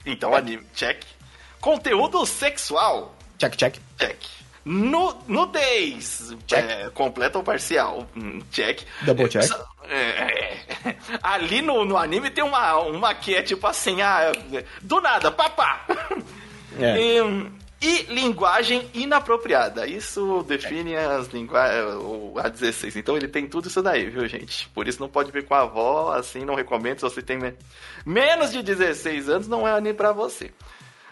[0.06, 1.04] Então, anime, check.
[1.60, 3.15] Conteúdo sexual.
[3.38, 3.77] Check, check.
[3.99, 4.17] Check.
[4.63, 6.36] No, nudez.
[6.47, 6.69] Check.
[6.69, 8.08] É, completa ou parcial.
[8.15, 8.82] Hum, check.
[9.01, 9.49] Double check.
[9.84, 14.32] É, é, ali no, no anime tem uma, uma que é tipo assim, ah,
[14.82, 15.86] do nada, papá.
[16.80, 16.97] É.
[16.99, 17.51] E,
[17.82, 19.88] e linguagem inapropriada.
[19.88, 21.86] Isso define as linguagens.
[22.38, 22.96] A 16.
[22.96, 24.70] Então ele tem tudo isso daí, viu, gente?
[24.70, 27.00] Por isso não pode ver com a avó, assim, não recomendo.
[27.00, 27.39] Se você tem
[28.06, 30.52] menos de 16 anos, não é anime pra você.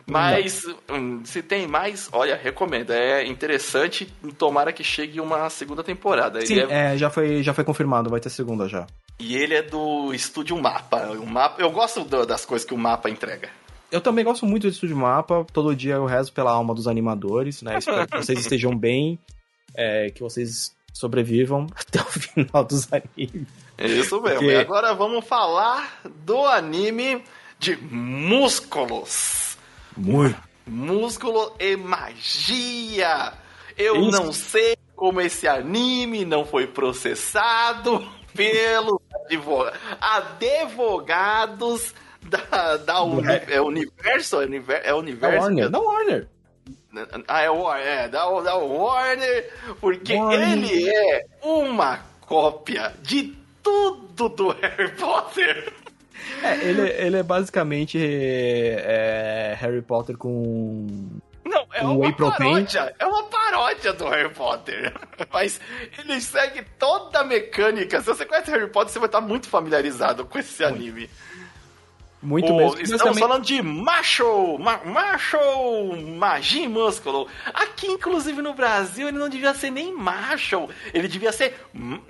[0.05, 2.91] Mas hum, se tem mais, olha, recomendo.
[2.91, 4.05] É interessante.
[4.37, 6.41] Tomara que chegue uma segunda temporada.
[6.45, 6.93] Sim, é...
[6.93, 8.85] É, já, foi, já foi confirmado, vai ter segunda já.
[9.19, 11.11] E ele é do estúdio Mapa.
[11.11, 13.49] O mapa eu gosto das coisas que o Mapa entrega.
[13.91, 15.45] Eu também gosto muito do Estúdio Mapa.
[15.51, 17.77] Todo dia eu rezo pela alma dos animadores, né?
[17.79, 19.17] Espero que vocês estejam bem,
[19.75, 23.47] é, que vocês sobrevivam até o final dos animes.
[23.77, 24.39] Isso mesmo.
[24.39, 24.45] Porque...
[24.45, 27.23] E agora vamos falar do anime
[27.57, 29.57] de músculos.
[29.97, 30.37] Muito.
[30.67, 33.33] Músculo e magia.
[33.75, 34.11] Eu Isso.
[34.11, 38.99] não sei como esse anime não foi processado pelos
[39.99, 41.93] advogados
[42.49, 44.41] da, da uni, é universo?
[44.41, 44.87] É universo?
[44.87, 45.37] É universo?
[45.37, 45.69] Da Warner.
[45.69, 46.27] Da Warner.
[47.27, 50.51] Ah, é, Warner, é da, da Warner, porque Warner.
[50.51, 55.73] ele é uma cópia de tudo do Harry Potter.
[56.43, 60.87] É, ele, ele é basicamente é, Harry Potter com.
[61.45, 62.93] Não, é um uma paródia.
[62.99, 64.93] É uma paródia do Harry Potter.
[65.31, 65.59] Mas
[65.97, 67.99] ele segue toda a mecânica.
[68.01, 71.01] Se você conhece Harry Potter, você vai estar muito familiarizado com esse anime.
[71.01, 71.28] Muito
[72.21, 72.81] oh, mesmo.
[72.81, 75.37] Estamos falando de macho, ma macho,
[76.17, 77.27] magia e músculo.
[77.53, 80.67] Aqui, inclusive no Brasil, ele não devia ser nem macho.
[80.93, 81.55] Ele devia ser.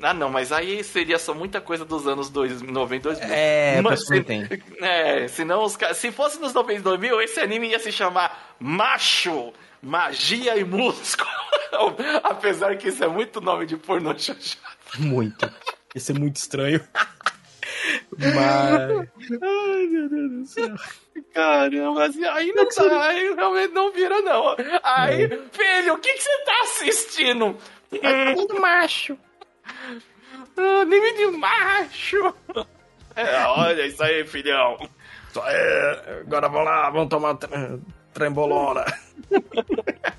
[0.02, 3.30] Ah, não, mas aí seria só muita coisa dos anos 90 2000.
[3.30, 4.48] É, mas, se, tem.
[4.82, 10.58] É, senão os Se fosse nos 90 2000, esse anime ia se chamar Macho, Magia
[10.58, 11.30] e Músculo.
[12.24, 14.60] Apesar que isso é muito nome de pornô chanchado.
[14.98, 15.50] Muito.
[15.93, 16.82] Isso é muito estranho.
[18.18, 19.10] Mas.
[19.42, 20.76] Ai, meu Deus do céu.
[21.34, 24.56] Caramba, assim, aí não tá, aí realmente não vira, não.
[24.84, 25.28] Aí, é.
[25.52, 27.58] filho, o que, que você tá assistindo?
[28.02, 29.18] É tudo macho.
[30.58, 32.34] Anime de macho.
[33.15, 34.78] É, olha isso aí, filhão.
[35.30, 36.22] Isso aí.
[36.22, 37.38] Agora vamos lá, vamos tomar
[38.13, 38.86] trembolona.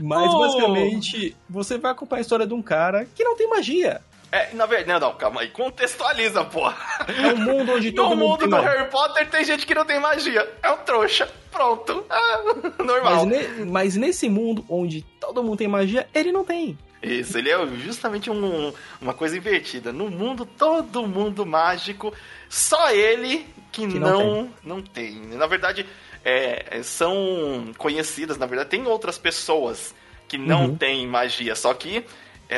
[0.00, 0.38] Mas oh.
[0.38, 4.02] basicamente, você vai acompanhar a história de um cara que não tem magia.
[4.34, 5.48] É, na verdade, não, não, calma aí.
[5.48, 6.76] Contextualiza, porra.
[7.06, 8.48] É um mundo onde todo no mundo.
[8.48, 10.52] No mundo do Harry Potter tem gente que não tem magia.
[10.60, 11.32] É um trouxa.
[11.52, 12.04] Pronto.
[12.10, 12.42] Ah,
[12.82, 13.26] normal.
[13.26, 16.76] Mas, ne mas, nesse mundo onde todo mundo tem magia, ele não tem.
[17.00, 19.92] Isso, ele é justamente um, uma coisa invertida.
[19.92, 22.12] No mundo, todo mundo mágico,
[22.48, 25.12] só ele que, que não, não tem.
[25.12, 25.38] não, tem.
[25.38, 25.86] Na verdade,
[26.24, 29.94] é, são conhecidas, na verdade, tem outras pessoas
[30.26, 30.76] que não uhum.
[30.76, 32.04] têm magia, só que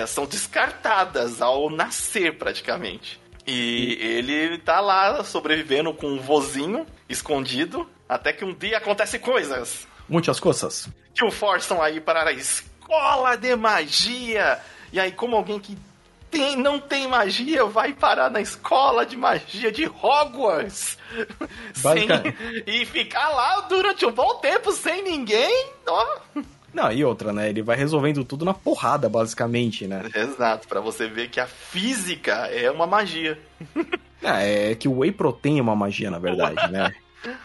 [0.05, 3.21] são descartadas ao nascer, praticamente.
[3.47, 9.87] E ele tá lá sobrevivendo com um vozinho escondido, até que um dia acontece coisas.
[10.09, 10.89] Muitas coisas.
[11.15, 14.61] Que o forçam aí para a escola de magia.
[14.93, 15.79] E aí, como alguém que
[16.31, 20.99] tem, não tem magia vai parar na escola de magia de Hogwarts
[21.73, 22.09] sem,
[22.67, 25.71] e ficar lá durante um bom tempo sem ninguém.
[25.87, 26.19] Ó.
[26.77, 27.49] Não, e outra, né?
[27.49, 30.11] Ele vai resolvendo tudo na porrada, basicamente, né?
[30.15, 33.39] Exato, para você ver que a física é uma magia.
[34.23, 36.95] É, é que o Whey Protein é uma magia, na verdade, né?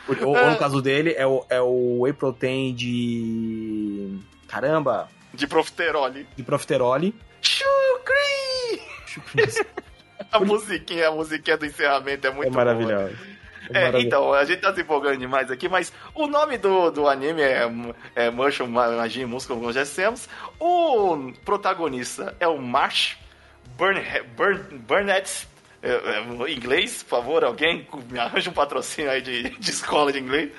[0.06, 4.20] Ou, ou, no caso dele, é o, é o Whey Protein de.
[4.50, 5.08] Caramba!
[5.34, 6.28] De profiterole.
[6.36, 7.15] De profiterole.
[7.41, 8.82] Chucri!
[10.30, 13.15] a musiquinha, a musiquinha do encerramento é muito é maravilhosa.
[13.69, 17.41] É, então, a gente tá se empolgando demais aqui, mas o nome do, do anime
[17.41, 17.69] é,
[18.15, 20.28] é Mushroom Magia e Músculo, como já dissemos.
[20.60, 23.17] O protagonista é o Marsh
[23.78, 24.02] Burn,
[24.36, 25.47] Burn, Burnett,
[25.82, 30.19] é, é, inglês, por favor, alguém me arranja um patrocínio aí de, de escola de
[30.19, 30.52] inglês.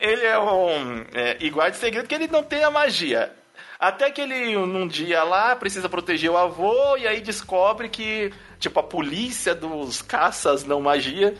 [0.00, 1.04] Ele é um.
[1.14, 3.32] É, e guarde segredo que ele não tem a magia.
[3.78, 8.80] Até que ele, num dia lá, precisa proteger o avô e aí descobre que, tipo,
[8.80, 11.34] a polícia dos caças não magia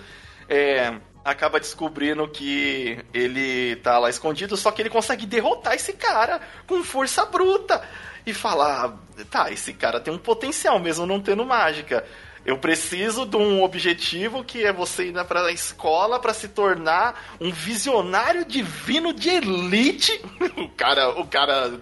[0.49, 6.41] é, acaba descobrindo que ele tá lá escondido, só que ele consegue derrotar esse cara
[6.67, 7.83] com força bruta
[8.25, 8.97] e falar:
[9.31, 12.05] tá, esse cara tem um potencial mesmo não tendo mágica.
[12.45, 17.37] Eu preciso de um objetivo que é você ir para a escola para se tornar
[17.41, 20.23] um visionário divino de elite.
[20.57, 21.81] o cara, o cara,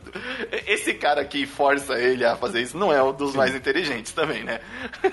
[0.66, 3.38] esse cara que força ele a fazer isso não é um dos Sim.
[3.38, 4.60] mais inteligentes também, né?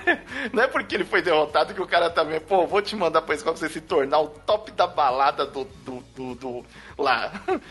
[0.52, 3.34] não é porque ele foi derrotado que o cara também, pô, vou te mandar para
[3.34, 6.66] a escola pra você se tornar o top da balada do, do, do, do
[6.98, 7.32] lá.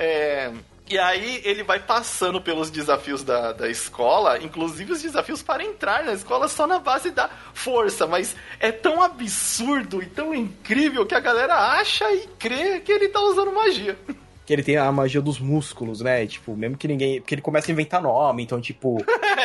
[0.00, 0.52] É,
[0.90, 6.02] e aí ele vai passando pelos desafios da, da escola, inclusive os desafios para entrar
[6.02, 11.14] na escola só na base da força, mas é tão absurdo e tão incrível que
[11.14, 13.98] a galera acha e crê que ele tá usando magia.
[14.48, 16.26] Que ele tem a magia dos músculos, né?
[16.26, 17.20] Tipo, mesmo que ninguém.
[17.20, 18.96] Porque ele começa a inventar nome, então, tipo.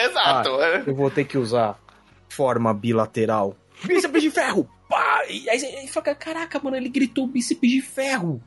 [0.09, 0.49] Exato.
[0.49, 0.81] Ah.
[0.87, 1.77] Eu vou ter que usar
[2.29, 3.53] forma bilateral.
[3.83, 4.65] Bíceps de ferro!
[4.87, 5.25] Pá!
[5.29, 8.41] E aí você fala, caraca, mano, ele gritou bíceps de ferro.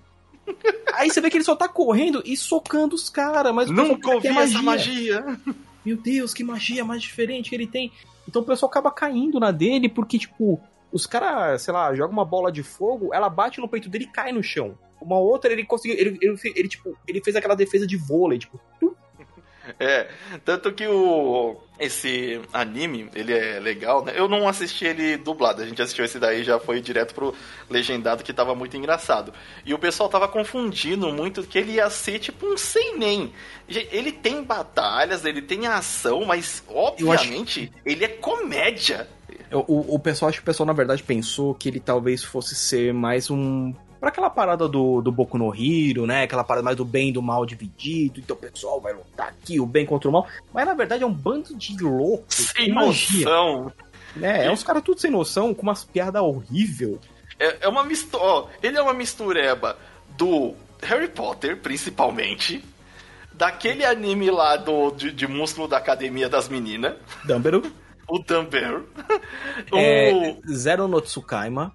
[0.95, 4.31] Aí você vê que ele só tá correndo e socando os caras, mas Nunca ouvi
[4.31, 4.57] magia.
[4.57, 5.41] essa magia.
[5.85, 7.93] Meu Deus, que magia mais diferente que ele tem.
[8.27, 10.59] Então o pessoal acaba caindo na dele porque, tipo,
[10.91, 14.11] os caras, sei lá, jogam uma bola de fogo, ela bate no peito dele e
[14.11, 14.75] cai no chão.
[15.01, 15.99] Uma outra, ele conseguiu.
[15.99, 18.61] Ele, ele, ele, tipo, ele fez aquela defesa de vôlei, tipo,
[19.79, 20.09] é,
[20.45, 24.15] tanto que o esse anime, ele é legal, né?
[24.17, 27.35] Eu não assisti ele dublado, a gente assistiu esse daí já foi direto pro
[27.69, 29.33] legendado que tava muito engraçado.
[29.65, 33.33] E o pessoal tava confundindo muito que ele ia ser tipo um seinen.
[33.69, 37.83] Ele tem batalhas, ele tem ação, mas obviamente acho...
[37.85, 39.07] ele é comédia.
[39.53, 42.93] O, o pessoal, acho que o pessoal na verdade pensou que ele talvez fosse ser
[42.95, 43.75] mais um
[44.07, 46.23] para aquela parada do, do Boku no Hiro, né?
[46.23, 48.21] Aquela parada mais do bem e do mal dividido.
[48.21, 50.29] Então o pessoal vai lutar aqui, o bem contra o mal.
[50.55, 52.53] Mas na verdade é um bando de loucos.
[52.57, 53.73] Sem noção.
[54.23, 57.01] É, é uns caras tudo sem noção, com umas piadas horrível.
[57.37, 58.47] É, é uma mistura.
[58.63, 59.77] Ele é uma mistureba
[60.17, 62.65] do Harry Potter, principalmente.
[63.33, 66.95] Daquele anime lá do, de, de músculo da Academia das Meninas.
[67.25, 67.73] Dumbledore.
[68.09, 68.85] O Dumbledore.
[69.73, 70.41] É, o...
[70.49, 71.75] Zero no Tsukaima.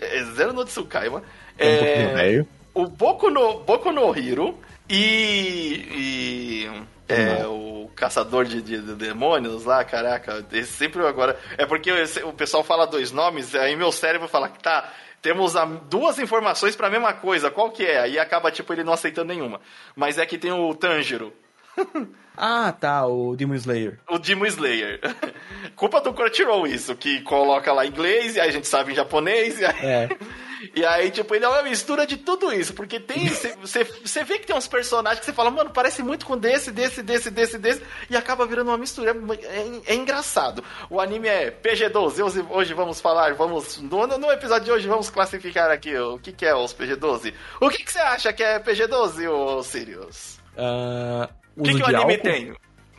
[0.00, 1.22] É, Zero no Tsukaima.
[1.58, 8.80] É, um o Boku no, Boku no Hiro e, e é, o caçador de, de,
[8.80, 11.38] de, demônios lá, caraca, esse sempre agora.
[11.58, 11.90] É porque
[12.24, 14.90] o pessoal fala dois nomes, aí meu cérebro fala que tá.
[15.20, 18.00] Temos a, duas informações para a mesma coisa, qual que é?
[18.00, 19.60] Aí acaba, tipo, ele não aceitando nenhuma.
[19.94, 21.32] Mas é que tem o Tanjiro.
[22.36, 24.00] ah, tá, o Demon Slayer.
[24.08, 25.00] O Demon Slayer.
[25.76, 28.96] Culpa do Crunchyroll isso, que coloca lá em inglês e aí a gente sabe em
[28.96, 29.86] japonês e aí...
[29.86, 30.08] É.
[30.74, 33.28] E aí, tipo, ele é uma mistura de tudo isso, porque tem.
[33.28, 37.02] Você vê que tem uns personagens que você fala, mano, parece muito com desse, desse,
[37.02, 39.10] desse, desse, desse, e acaba virando uma mistura.
[39.10, 40.62] É, é, é engraçado.
[40.88, 42.24] O anime é PG-12.
[42.24, 43.78] Hoje, hoje vamos falar, vamos.
[43.78, 47.34] No, no, episódio de hoje, vamos classificar aqui o que, que é os PG-12.
[47.60, 50.38] O que, que você acha que é PG-12, ô Sirius?
[50.56, 52.22] Uh, o que, que o anime álcool?
[52.22, 52.54] tem?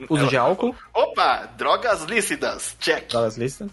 [0.09, 0.75] Uso de álcool.
[0.93, 2.75] Opa, drogas lícitas.
[2.79, 3.09] Check.
[3.09, 3.71] Drogas lícitas.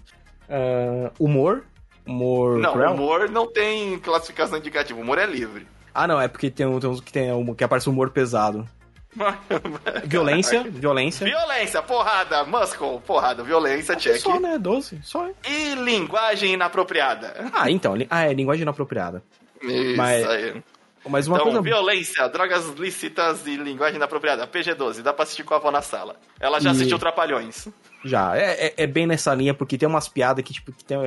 [0.49, 1.65] Uh, humor.
[2.11, 2.59] Humor.
[2.59, 2.93] Não, cruel?
[2.93, 5.01] humor não tem classificação indicativa.
[5.01, 5.67] Humor é livre.
[5.95, 8.69] Ah, não, é porque tem, tem uns que tem um, que aparece humor pesado.
[10.05, 11.27] violência, violência.
[11.27, 14.19] Violência, porrada, muscle, porrada, violência, check.
[14.19, 14.59] Só, né?
[14.59, 15.29] 12, só.
[15.49, 17.51] E linguagem inapropriada.
[17.53, 17.95] Ah, então.
[18.09, 19.23] Ah, é linguagem inapropriada.
[19.63, 20.63] Isso Mas, aí.
[21.09, 21.63] Mas uma então, coisa...
[21.63, 24.47] violência, drogas lícitas e linguagem inapropriada.
[24.47, 26.17] PG-12, dá pra assistir com a avó na sala.
[26.39, 26.73] Ela já e...
[26.73, 27.69] assistiu Trapalhões.
[28.05, 30.99] Já, é, é, é, bem nessa linha, porque tem umas piadas que, tipo, que tem,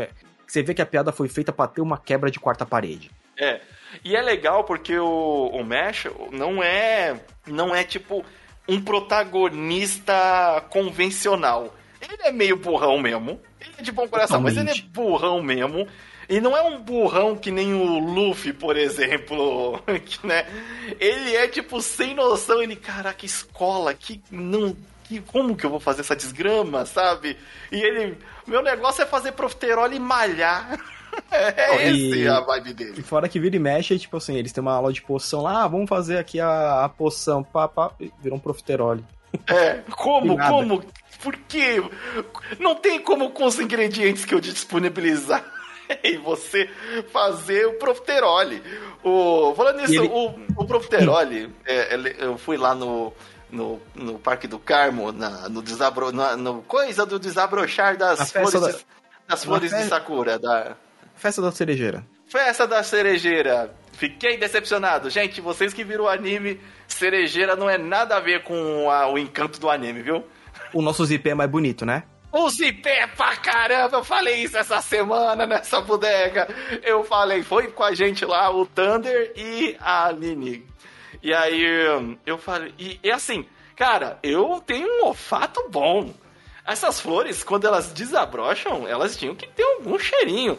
[0.53, 3.09] você vê que a piada foi feita pra ter uma quebra de quarta parede.
[3.35, 3.59] É.
[4.05, 7.19] E é legal porque o, o Mesh não é.
[7.47, 8.23] Não é tipo
[8.69, 11.75] um protagonista convencional.
[11.99, 13.41] Ele é meio burrão mesmo.
[13.59, 14.67] Ele é de bom coração, Totalmente.
[14.67, 15.87] mas ele é burrão mesmo.
[16.29, 20.45] E não é um burrão que nem o Luffy, por exemplo, que, né?
[20.99, 25.79] Ele é tipo sem noção, ele, caraca, escola, que não que, como que eu vou
[25.79, 27.37] fazer essa desgrama, sabe?
[27.71, 30.79] E ele, meu negócio é fazer profiterol e malhar.
[31.29, 32.93] É esse e, a vibe dele.
[32.97, 35.63] E fora que vira e mexe, tipo assim, eles têm uma aula de poção lá,
[35.63, 38.97] ah, vamos fazer aqui a, a poção, pá, pá, virou um profiterol.
[39.47, 40.83] É, como, como?
[41.21, 41.83] Por quê?
[42.59, 45.43] Não tem como com os ingredientes que eu disponibilizar
[46.03, 46.69] e você
[47.11, 48.61] fazer o profiterole.
[49.03, 50.07] O, falando nisso, ele...
[50.07, 53.13] o, o profiterole, é, eu fui lá no,
[53.53, 58.59] no, no Parque do Carmo, na, no, desabro, na, no coisa do desabrochar das flores,
[58.59, 58.71] da...
[58.71, 58.85] de,
[59.27, 60.39] das flores de Sakura.
[60.39, 60.75] Da...
[61.15, 62.05] Festa da cerejeira.
[62.25, 63.73] Festa da cerejeira.
[63.93, 65.09] Fiquei decepcionado.
[65.09, 69.17] Gente, vocês que viram o anime, cerejeira não é nada a ver com a, o
[69.17, 70.23] encanto do anime, viu?
[70.73, 72.03] O nosso zip é mais bonito, né?
[72.31, 76.47] O Zipé pra caramba, eu falei isso essa semana nessa bodega.
[76.81, 80.65] Eu falei, foi com a gente lá o Thunder e a Aline.
[81.23, 81.63] E aí
[82.25, 83.45] eu falei, e, e assim,
[83.77, 86.13] cara, eu tenho um olfato bom.
[86.67, 90.57] Essas flores, quando elas desabrocham, elas tinham que ter algum cheirinho.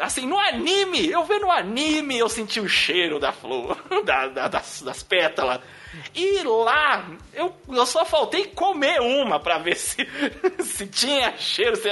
[0.00, 4.48] Assim, no anime, eu vendo no anime, eu senti o cheiro da flor, da, da,
[4.48, 5.60] das, das pétalas.
[6.14, 10.06] E lá, eu, eu só faltei comer uma para ver se,
[10.62, 11.88] se tinha cheiro, se,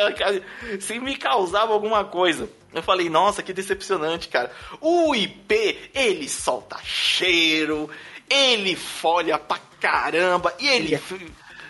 [0.81, 2.49] se me causava alguma coisa.
[2.75, 4.51] Eu falei, nossa, que decepcionante, cara.
[4.81, 7.89] O IP, ele solta cheiro,
[8.29, 10.87] ele folha pra caramba, e ele.
[10.87, 11.01] Ele é,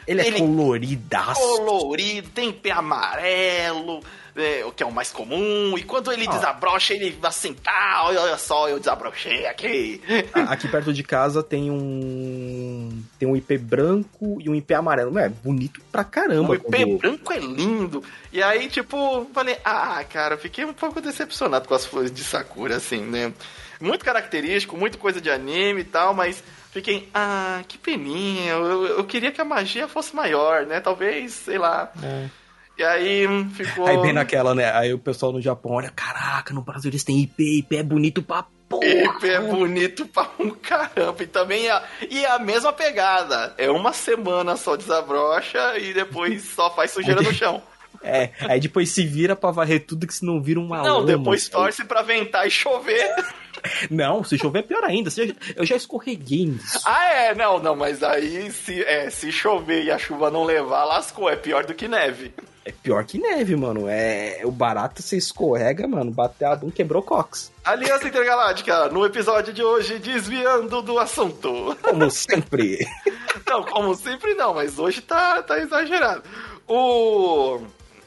[0.07, 1.41] ele é ele coloridaço.
[1.41, 4.03] Colorido, tem pé amarelo
[4.37, 6.30] é, o que é o mais comum, e quando ele ah.
[6.30, 10.01] desabrocha, ele assim, tá, olha só, eu desabrochei aqui.
[10.49, 13.03] Aqui perto de casa tem um.
[13.18, 15.18] Tem um IP branco e um IP amarelo.
[15.18, 16.53] É bonito pra caramba.
[16.53, 16.99] O IP quando...
[16.99, 18.03] branco é lindo.
[18.32, 22.76] E aí, tipo, falei, ah, cara, fiquei um pouco decepcionado com as flores de Sakura,
[22.76, 23.32] assim, né?
[23.80, 29.05] Muito característico, muita coisa de anime e tal, mas fiquei, ah, que peninha, eu, eu
[29.05, 30.80] queria que a magia fosse maior, né?
[30.80, 31.93] Talvez, sei lá.
[32.03, 32.28] É.
[32.77, 33.87] E aí ficou.
[33.87, 34.72] Aí bem naquela, né?
[34.72, 38.22] Aí o pessoal no Japão olha, caraca, no Brasil eles têm IP, IP é bonito
[38.22, 38.87] pra porra.
[38.87, 41.22] IP é bonito pra um caramba.
[41.22, 43.55] E também é, e é a mesma pegada.
[43.57, 47.62] É uma semana só desabrocha e depois só faz sujeira no chão.
[48.03, 51.07] É, aí depois se vira pra varrer tudo que se não vira uma Não, lama,
[51.07, 53.14] depois torce pra ventar e chover.
[53.91, 55.11] Não, se chover é pior ainda.
[55.57, 56.83] Eu já escorreguei nisso.
[56.85, 57.35] Ah, é?
[57.35, 61.31] Não, não, mas aí se, é, se chover e a chuva não levar, lascou.
[61.31, 62.35] É pior do que neve.
[62.65, 63.87] É pior que neve, mano.
[63.89, 66.11] É o barato você escorrega, mano.
[66.11, 67.53] Bateu a bunda, quebrou cox.
[67.62, 71.77] Aliança Intergaláctica, no episódio de hoje, desviando do assunto.
[71.83, 72.87] Como sempre.
[73.47, 76.23] não, como sempre não, mas hoje tá, tá exagerado.
[76.67, 77.61] O.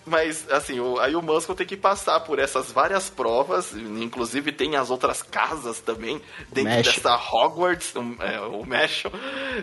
[0.07, 4.75] Mas, assim, o, aí o Muscle tem que passar por essas várias provas, inclusive tem
[4.77, 6.95] as outras casas também, dentro Mesh.
[6.95, 9.03] dessa Hogwarts, o, é, o Mesh.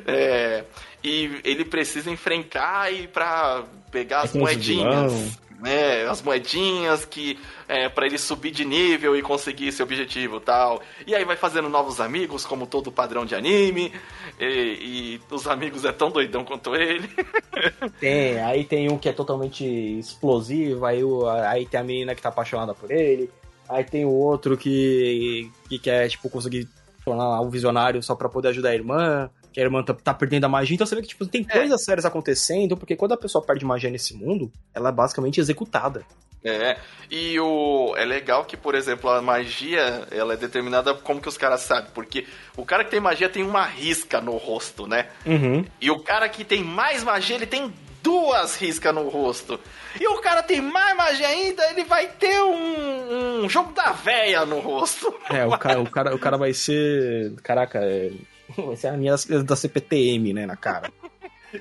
[0.07, 0.65] É,
[1.03, 5.39] e ele precisa enfrentar e para pegar as moedinhas.
[5.61, 10.83] Né, as moedinhas que é, para ele subir de nível e conseguir esse objetivo tal.
[11.07, 13.93] E aí vai fazendo novos amigos, como todo padrão de anime.
[14.39, 17.09] E, e os amigos é tão doidão quanto ele.
[17.99, 22.21] Tem, aí tem um que é totalmente explosivo, aí, o, aí tem a menina que
[22.21, 23.31] tá apaixonada por ele.
[23.69, 26.69] Aí tem o outro que, que quer, tipo, conseguir
[27.05, 30.45] tornar um visionário só para poder ajudar a irmã que a irmã tá, tá, perdendo
[30.45, 30.75] a magia.
[30.75, 31.53] Então você vê que tipo, tem é.
[31.53, 31.85] coisas é.
[31.85, 36.05] sérias acontecendo, porque quando a pessoa perde magia nesse mundo, ela é basicamente executada.
[36.45, 36.77] É,
[37.11, 41.39] e o é legal que, por exemplo, a magia, ela é determinada como que os
[41.39, 45.09] caras sabem, porque o cara que tem magia tem uma risca no rosto, né?
[45.25, 45.65] Uhum.
[45.81, 49.59] E o cara que tem mais magia, ele tem duas riscas no rosto.
[49.99, 54.45] E o cara tem mais magia ainda, ele vai ter um, um jogo da véia
[54.45, 55.15] no rosto.
[55.31, 57.33] É, o cara, o cara, o cara vai ser.
[57.43, 58.11] Caraca, é
[58.67, 60.91] Vai ser a minha da CPTM, né, na cara.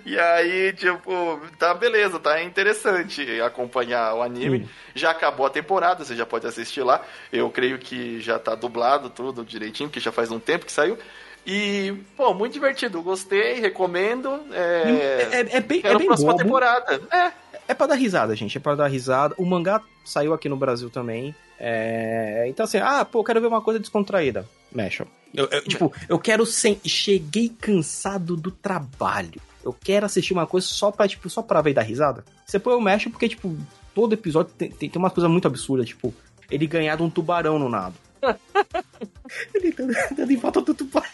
[0.08, 4.62] E aí, tipo, tá beleza, tá interessante acompanhar o anime.
[4.62, 4.68] Hum.
[4.96, 7.06] Já acabou a temporada, você já pode assistir lá.
[7.32, 10.98] Eu creio que já tá dublado tudo direitinho, que já faz um tempo que saiu.
[11.46, 14.42] E, pô, muito divertido, gostei, recomendo.
[14.52, 16.44] É, é, é, é bem, é bem próxima bobo.
[16.44, 17.02] temporada.
[17.12, 17.32] É.
[17.68, 19.36] É pra dar risada, gente, é pra dar risada.
[19.38, 21.34] O mangá saiu aqui no Brasil também.
[21.60, 22.46] É...
[22.48, 24.48] Então, assim, ah, pô, quero ver uma coisa descontraída.
[24.72, 25.04] Mexe.
[25.34, 26.80] Eu, eu, tipo, eu quero sem.
[26.86, 29.42] Cheguei cansado do trabalho.
[29.64, 32.24] eu quero assistir uma coisa só pra, tipo, só pra ver e dar risada.
[32.46, 33.56] Você põe o Mesh porque, tipo,
[33.96, 36.14] todo episódio tem, tem, tem uma coisa muito absurda, tipo,
[36.52, 37.96] ele ganhar de um tubarão no nado.
[39.56, 39.84] ele tá
[40.16, 41.08] dando em volta do tubarão.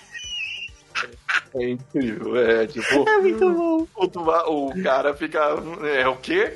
[1.56, 3.08] É incrível, é tipo.
[3.10, 3.88] É muito bom.
[3.96, 5.40] O, tuba- o cara fica.
[5.98, 6.56] É o quê?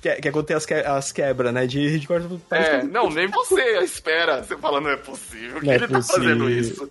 [0.00, 1.66] Quer, quer conter as, que, as quebras, né?
[1.66, 4.42] De, de corta parece É, que- não, nem você espera.
[4.42, 6.88] Você fala, não é possível que Não é ele tá fazendo isso.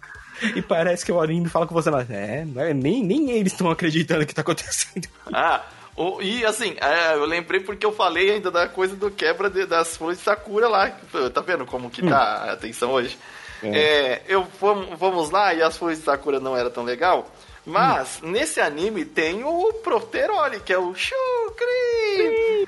[0.56, 3.52] E parece que o anime fala com você, mas é, não é nem, nem eles
[3.52, 5.08] estão acreditando que tá acontecendo.
[5.34, 5.64] Ah,
[5.98, 9.66] o- e assim, é, eu lembrei porque eu falei ainda da coisa do quebra de-
[9.66, 10.90] das flores de Sakura lá.
[11.34, 13.18] Tá vendo como que tá a atenção hoje?
[13.62, 17.30] É, eu vamos, vamos lá, e as flores de Sakura não era tão legal.
[17.66, 22.59] Mas nesse anime tem o Profiterole, que é o Shukri.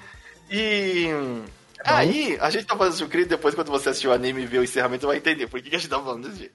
[0.51, 1.07] E.
[1.83, 4.59] Aí, a gente tá falando de Shukri, depois quando você assistir o anime e ver
[4.59, 6.53] o encerramento, você vai entender por que, que a gente tá falando desse jeito.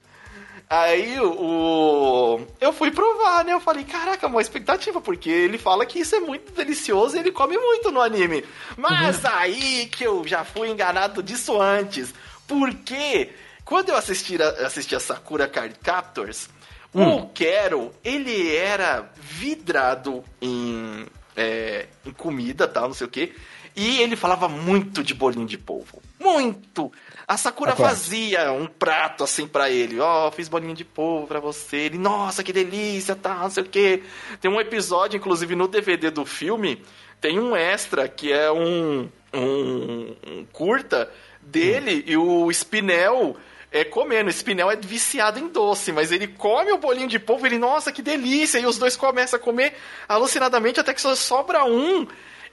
[0.69, 2.41] Aí o.
[2.59, 3.53] Eu fui provar, né?
[3.53, 7.31] Eu falei, caraca, uma expectativa, porque ele fala que isso é muito delicioso e ele
[7.31, 8.43] come muito no anime.
[8.75, 12.13] Mas aí que eu já fui enganado disso antes.
[12.45, 13.29] Porque
[13.63, 16.49] quando eu assisti a, assisti a Sakura Card Captors,
[16.93, 23.33] o Quero, ele era vidrado em, é, em comida, tal, não sei o quê.
[23.79, 26.01] E ele falava muito de bolinho de polvo.
[26.19, 26.91] Muito!
[27.27, 29.99] A Sakura fazia um prato assim pra ele.
[29.99, 31.77] Ó, fiz bolinho de polvo pra você.
[31.77, 34.01] Ele, nossa, que delícia, tal, não sei o quê.
[34.41, 36.81] Tem um episódio, inclusive, no DVD do filme,
[37.21, 41.07] tem um extra que é um, um, um curta
[41.39, 43.37] dele e o Spinel
[43.71, 44.29] é comendo.
[44.29, 47.91] O Spinel é viciado em doce, mas ele come o bolinho de polvo, ele, nossa,
[47.91, 48.57] que delícia!
[48.57, 49.75] E os dois começam a comer
[50.09, 52.07] alucinadamente até que só sobra um.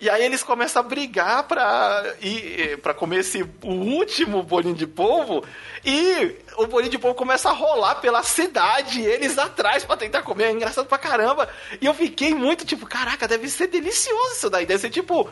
[0.05, 5.43] E aí eles começam a brigar pra, ir, pra comer esse último bolinho de polvo.
[5.83, 10.45] E o bolinho de polvo começa a rolar pela cidade, eles atrás pra tentar comer.
[10.45, 11.49] É engraçado pra caramba.
[11.81, 14.67] E eu fiquei muito tipo, caraca, deve ser delicioso isso daí.
[14.67, 15.27] Deve ser tipo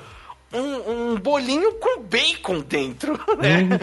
[0.53, 3.81] um, um bolinho com bacon dentro, né?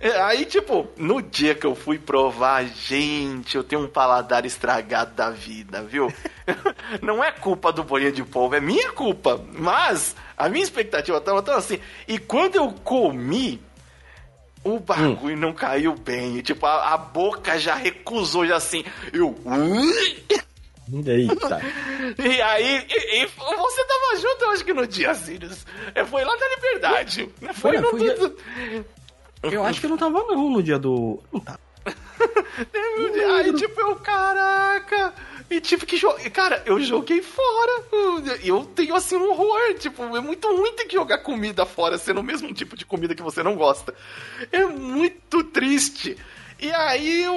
[0.00, 5.14] É, Aí, tipo, no dia que eu fui provar, gente, eu tenho um paladar estragado
[5.14, 6.12] da vida, viu?
[7.02, 9.40] Não é culpa do bolinho de polvo, é minha culpa.
[9.52, 11.78] Mas a minha expectativa tava tão assim.
[12.06, 13.60] E quando eu comi,
[14.64, 16.40] o bagulho não caiu bem.
[16.40, 18.84] Tipo, a, a boca já recusou, já assim.
[19.12, 19.36] Eu.
[20.92, 21.60] Eita.
[22.18, 25.66] E aí, e, e você tava junto, eu acho que no dia, Sirius.
[25.94, 27.28] É, Foi lá na Liberdade.
[27.54, 27.98] Foi Olha, no.
[27.98, 28.84] dia-
[29.42, 31.22] Eu acho que eu não tava não no dia do...
[31.30, 31.58] Não tá.
[33.36, 35.14] Aí, tipo, eu, caraca.
[35.50, 36.28] E tive que jogar.
[36.30, 37.84] Cara, eu joguei fora.
[38.42, 39.74] Eu tenho, assim, um horror.
[39.78, 43.14] Tipo, é muito ruim ter que jogar comida fora, sendo o mesmo tipo de comida
[43.14, 43.94] que você não gosta.
[44.52, 46.16] É muito triste.
[46.60, 47.34] E aí eu.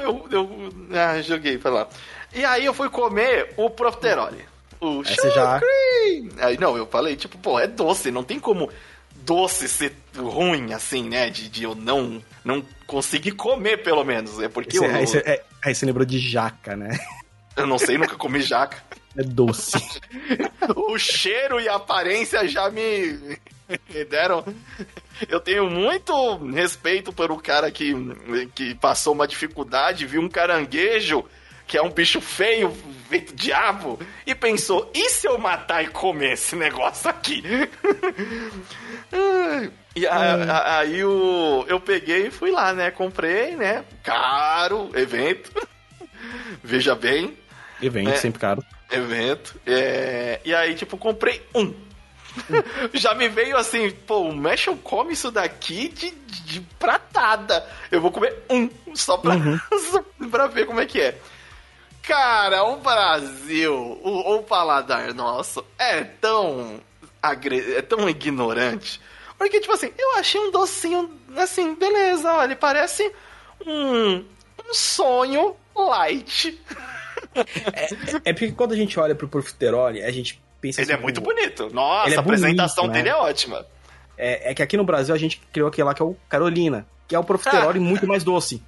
[0.00, 1.88] Eu, eu ah, joguei, foi lá.
[2.34, 4.44] E aí eu fui comer o profiterole.
[4.80, 6.32] O Aí você já- Shukri.
[6.40, 8.68] Aí não, eu falei, tipo, pô, é doce, não tem como
[9.16, 11.30] doce ser ruim, assim, né?
[11.30, 14.40] De, de eu não, não conseguir comer, pelo menos.
[14.40, 16.98] É porque eu, aí, você, é- aí você lembrou de jaca, né?
[17.56, 18.82] eu não sei, nunca comi jaca.
[19.14, 19.76] É doce.
[20.74, 24.42] o cheiro e a aparência já me me deram.
[25.28, 27.92] Eu tenho muito respeito por o cara que,
[28.54, 31.26] que passou uma dificuldade, viu um caranguejo,
[31.72, 32.70] que é um bicho feio,
[33.08, 37.42] feito diabo, e pensou: e se eu matar e comer esse negócio aqui?
[39.94, 42.90] E a- a- aí o, eu peguei e fui lá, né?
[42.90, 43.84] Comprei, né?
[44.02, 45.50] Caro, evento.
[46.64, 47.36] Veja bem,
[47.80, 48.16] Evento, É.
[48.16, 48.64] sempre caro.
[48.90, 49.60] evento.
[49.66, 51.74] É, e aí, tipo, comprei um.
[52.94, 57.66] Já me veio assim, pô, o Mashal come isso daqui de, de pratada.
[57.90, 59.34] Eu vou comer um, só pra,
[59.90, 61.18] só pra ver como é que é.
[62.02, 66.80] Cara, o Brasil, o, o paladar nosso, é tão,
[67.22, 69.00] agre- é tão ignorante.
[69.38, 73.10] Porque, tipo assim, eu achei um docinho, assim, beleza, olha, ele parece
[73.66, 76.60] um, um sonho light.
[78.24, 81.22] É porque quando a gente olha pro profiterole, a gente pensa Ele é assim, muito
[81.22, 81.70] pô, bonito.
[81.72, 83.02] Nossa, é a apresentação bonito, né?
[83.02, 83.66] dele é ótima.
[84.18, 86.86] É, é que aqui no Brasil a gente criou aquele lá que é o Carolina,
[87.08, 88.62] que é o profiterole muito mais doce.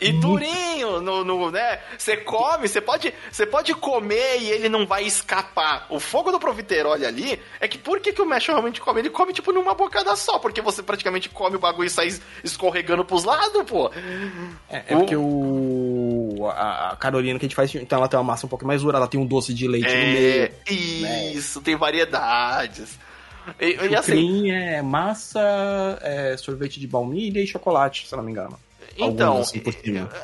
[0.00, 1.78] E durinho, no, no, né?
[1.96, 5.86] Você come, você pode, você pode comer e ele não vai escapar.
[5.90, 9.00] O fogo do profiterole ali é que por que, que o Mesh realmente come?
[9.00, 12.08] Ele come, tipo, numa bocada só, porque você praticamente come o bagulho e sai
[12.42, 13.90] escorregando pros lados, pô.
[14.68, 16.46] É, é O- porque o.
[16.54, 18.82] A, a Carolina que a gente faz, então ela tem uma massa um pouco mais
[18.82, 20.52] dura, ela tem um doce de leite no meio.
[20.66, 22.98] É, isso, tem variedades.
[23.60, 25.40] E, e assim, é massa,
[26.00, 28.58] é sorvete de baunilha e chocolate, se eu não me engano.
[28.96, 29.62] Então, assim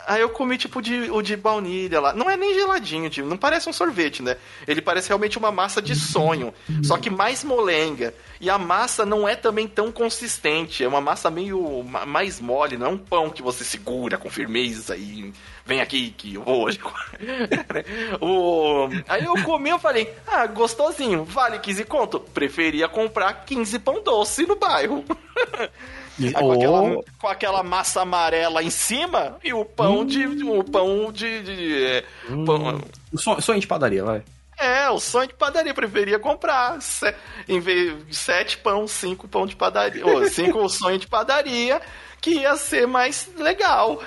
[0.07, 2.13] aí eu comi tipo de, o de baunilha lá.
[2.13, 4.37] Não é nem geladinho, tipo, não parece um sorvete, né?
[4.67, 6.53] Ele parece realmente uma massa de sonho,
[6.83, 8.15] só que mais molenga.
[8.41, 12.87] E a massa não é também tão consistente, é uma massa meio mais mole, não
[12.87, 15.33] é um pão que você segura com firmeza e
[15.67, 16.79] vem aqui que eu vou hoje.
[18.21, 18.89] o...
[19.09, 22.21] Aí eu comi e falei, ah, gostosinho, vale 15 conto.
[22.21, 25.05] Preferia comprar 15 pão doce no bairro.
[26.33, 30.07] com, aquela, com, aquela, massa amarela em cima e o pão hum.
[30.07, 30.27] de.
[30.27, 31.43] O pão de.
[31.43, 32.45] de é, hum.
[32.45, 32.81] pão...
[33.13, 34.23] O sonho, sonho de padaria, vai.
[34.59, 35.73] É, o sonho de padaria.
[35.73, 36.81] Preferia comprar.
[36.83, 37.15] Se,
[37.49, 40.05] em vez de sete pão, cinco pão de padaria.
[40.05, 41.81] ou cinco sonho de padaria,
[42.21, 44.03] que ia ser mais legal.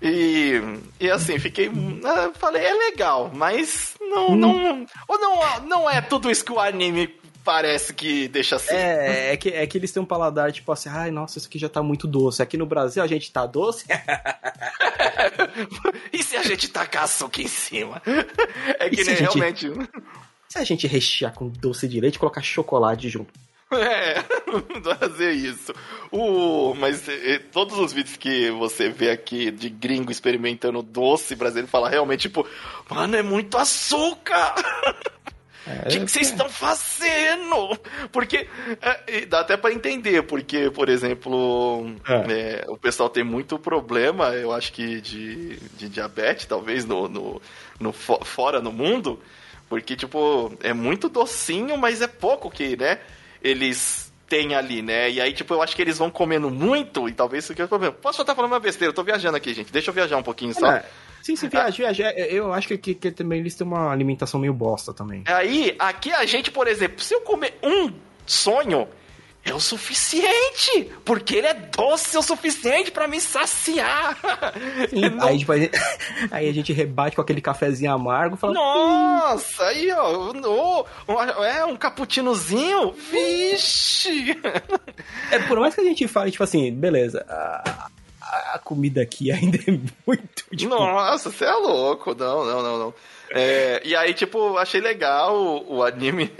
[0.00, 0.60] E,
[1.00, 1.70] e assim, fiquei.
[2.04, 4.36] Ah, falei, é legal, mas não, hum.
[4.36, 4.86] não.
[5.08, 7.08] Ou não, não é tudo isso que o anime
[7.46, 8.74] parece que deixa assim.
[8.74, 11.60] É, é que, é que eles têm um paladar tipo assim, ai, nossa, isso aqui
[11.60, 12.42] já tá muito doce.
[12.42, 13.86] Aqui no Brasil a gente tá doce.
[16.12, 18.02] e se a gente tacar açúcar em cima?
[18.78, 19.70] É que nem gente, realmente.
[20.48, 23.32] Se a gente rechear com doce de leite e colocar chocolate junto.
[23.70, 24.22] É,
[24.98, 25.72] fazer isso.
[26.12, 31.68] O, mas e, todos os vídeos que você vê aqui de gringo experimentando doce brasileiro
[31.68, 32.46] fala realmente, tipo,
[32.88, 34.54] mano, é muito açúcar!
[35.66, 37.78] O é, que, vocês estão fazendo?
[38.12, 38.48] Porque
[39.06, 42.62] é, dá até para entender, porque, por exemplo, é.
[42.62, 47.42] É, o pessoal tem muito problema, eu acho que de, de diabetes, talvez, no, no,
[47.80, 49.20] no, fora no mundo,
[49.68, 53.00] porque, tipo, é muito docinho, mas é pouco que, né?
[53.42, 55.10] eles têm ali, né?
[55.10, 57.64] E aí, tipo, eu acho que eles vão comendo muito e talvez isso aqui é
[57.64, 57.94] o problema.
[57.94, 58.90] Posso estar falando uma besteira?
[58.90, 59.72] Eu tô viajando aqui, gente.
[59.72, 60.82] Deixa eu viajar um pouquinho só.
[61.26, 61.36] É.
[61.36, 62.04] Sim, sim, viaja, viaja.
[62.04, 65.24] É, eu acho que, que, que, também eles têm uma alimentação meio bosta também.
[65.26, 67.90] Aí, aqui a gente, por exemplo, se eu comer um
[68.24, 68.86] sonho,
[69.44, 74.18] é o suficiente, porque ele é doce o suficiente para me saciar.
[74.92, 75.26] Não...
[75.26, 75.52] Aí, tipo,
[76.30, 81.76] aí, a gente rebate com aquele cafezinho amargo, fala, nossa, aí ó, oh, é um
[81.76, 84.36] cappuccinozinho, vixe.
[85.30, 87.24] É por mais que a gente fale tipo assim, beleza,
[88.54, 90.44] a, comida aqui ainda é muito.
[90.54, 90.70] Tipo...
[90.70, 92.94] Nossa, você é louco, não, não, não, não.
[93.30, 96.32] É, e aí, tipo, achei legal o, o anime.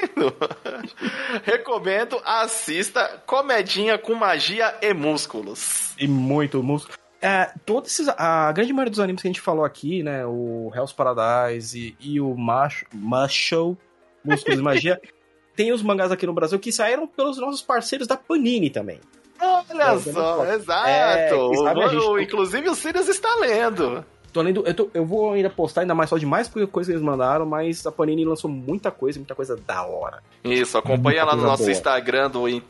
[1.42, 5.94] Recomendo, assista Comedinha com Magia e Músculos.
[5.98, 6.96] E muito músculo.
[7.20, 10.24] É, todos esses, a grande maioria dos animes que a gente falou aqui, né?
[10.26, 13.76] O Hell's Paradise e, e o Macho, Macho
[14.24, 15.00] Músculos e Magia,
[15.56, 19.00] tem os mangás aqui no Brasil que saíram pelos nossos parceiros da Panini também.
[19.40, 20.88] Olha só, exato.
[20.88, 24.04] É, o, inclusive o Sirius está lendo.
[24.32, 26.90] Tô lendo, eu, tô, eu vou ainda postar ainda mais só de mais coisa que
[26.90, 30.22] eles mandaram, mas a Panini lançou muita coisa, muita coisa da hora.
[30.44, 31.72] Isso, acompanha muita lá no nosso boa.
[31.72, 32.62] Instagram do,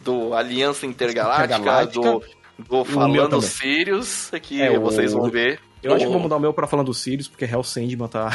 [0.00, 2.22] do Aliança Intergaláctica, Intergaláctica do,
[2.58, 5.60] do Falando Sirius, que é, vocês vão ver.
[5.80, 5.94] Eu o...
[5.94, 8.30] acho que vou mudar o meu pra Falando Sirius, porque Hell Sandman tá...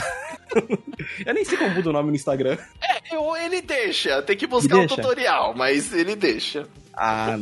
[1.26, 2.58] eu nem sei como muda o nome no Instagram.
[2.82, 6.68] É, eu, ele deixa, tem que buscar o um tutorial, mas ele deixa.
[6.94, 7.38] Ah...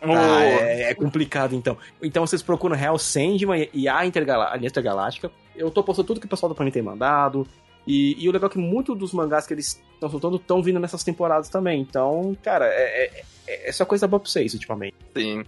[0.00, 1.76] Ah, é, é, complicado então.
[2.00, 5.30] Então vocês procuram Real Sandman e a Aliança Galáctica.
[5.56, 7.46] Eu tô postando tudo que o pessoal do Panini tem mandado.
[7.86, 10.78] E, e, o legal é que muitos dos mangás que eles estão soltando estão vindo
[10.78, 11.80] nessas temporadas também.
[11.80, 14.94] Então, cara, é, é, é, é só coisa boa pra vocês ultimamente.
[15.16, 15.42] Sim.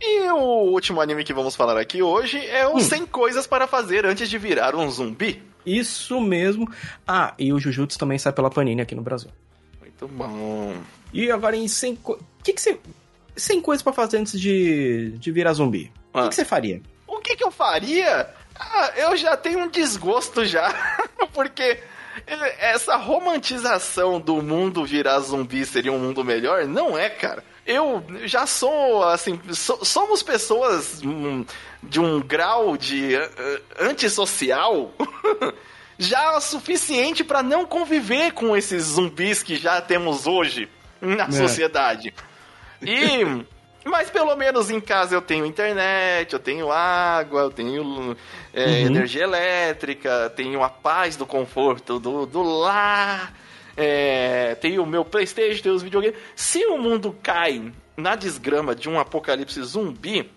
[0.00, 2.80] E o último anime que vamos falar aqui hoje é o hum.
[2.80, 5.40] 100 Coisas para Fazer Antes de Virar um Zumbi.
[5.64, 6.70] Isso mesmo.
[7.06, 9.30] Ah, e o Jujutsu também sai pela Panini aqui no Brasil.
[9.80, 10.74] Muito bom.
[11.12, 12.78] E agora em 100 O que, que você
[13.36, 15.92] 100 coisas para fazer antes de, de virar zumbi.
[16.12, 16.20] Ah.
[16.20, 16.80] O que, que, você faria?
[17.06, 18.28] O que, que eu faria?
[18.58, 20.72] Ah, eu já tenho um desgosto já.
[21.32, 21.80] Porque
[22.58, 27.42] essa romantização do mundo virar zumbi seria um mundo melhor, não é, cara.
[27.66, 31.46] Eu já sou, assim, so, somos pessoas hum,
[31.82, 34.92] de um grau de uh, antissocial
[35.98, 40.68] já suficiente para não conviver com esses zumbis que já temos hoje
[41.00, 41.32] na é.
[41.32, 42.12] sociedade.
[42.82, 43.44] E.
[43.84, 48.16] Mas pelo menos em casa eu tenho internet, eu tenho água, eu tenho
[48.50, 48.86] é, uhum.
[48.86, 53.34] energia elétrica, tenho a paz do conforto do, do lar,
[53.76, 56.18] é, tenho o meu Playstation, tenho os videogames.
[56.34, 60.30] Se o mundo cai na desgrama de um apocalipse zumbi,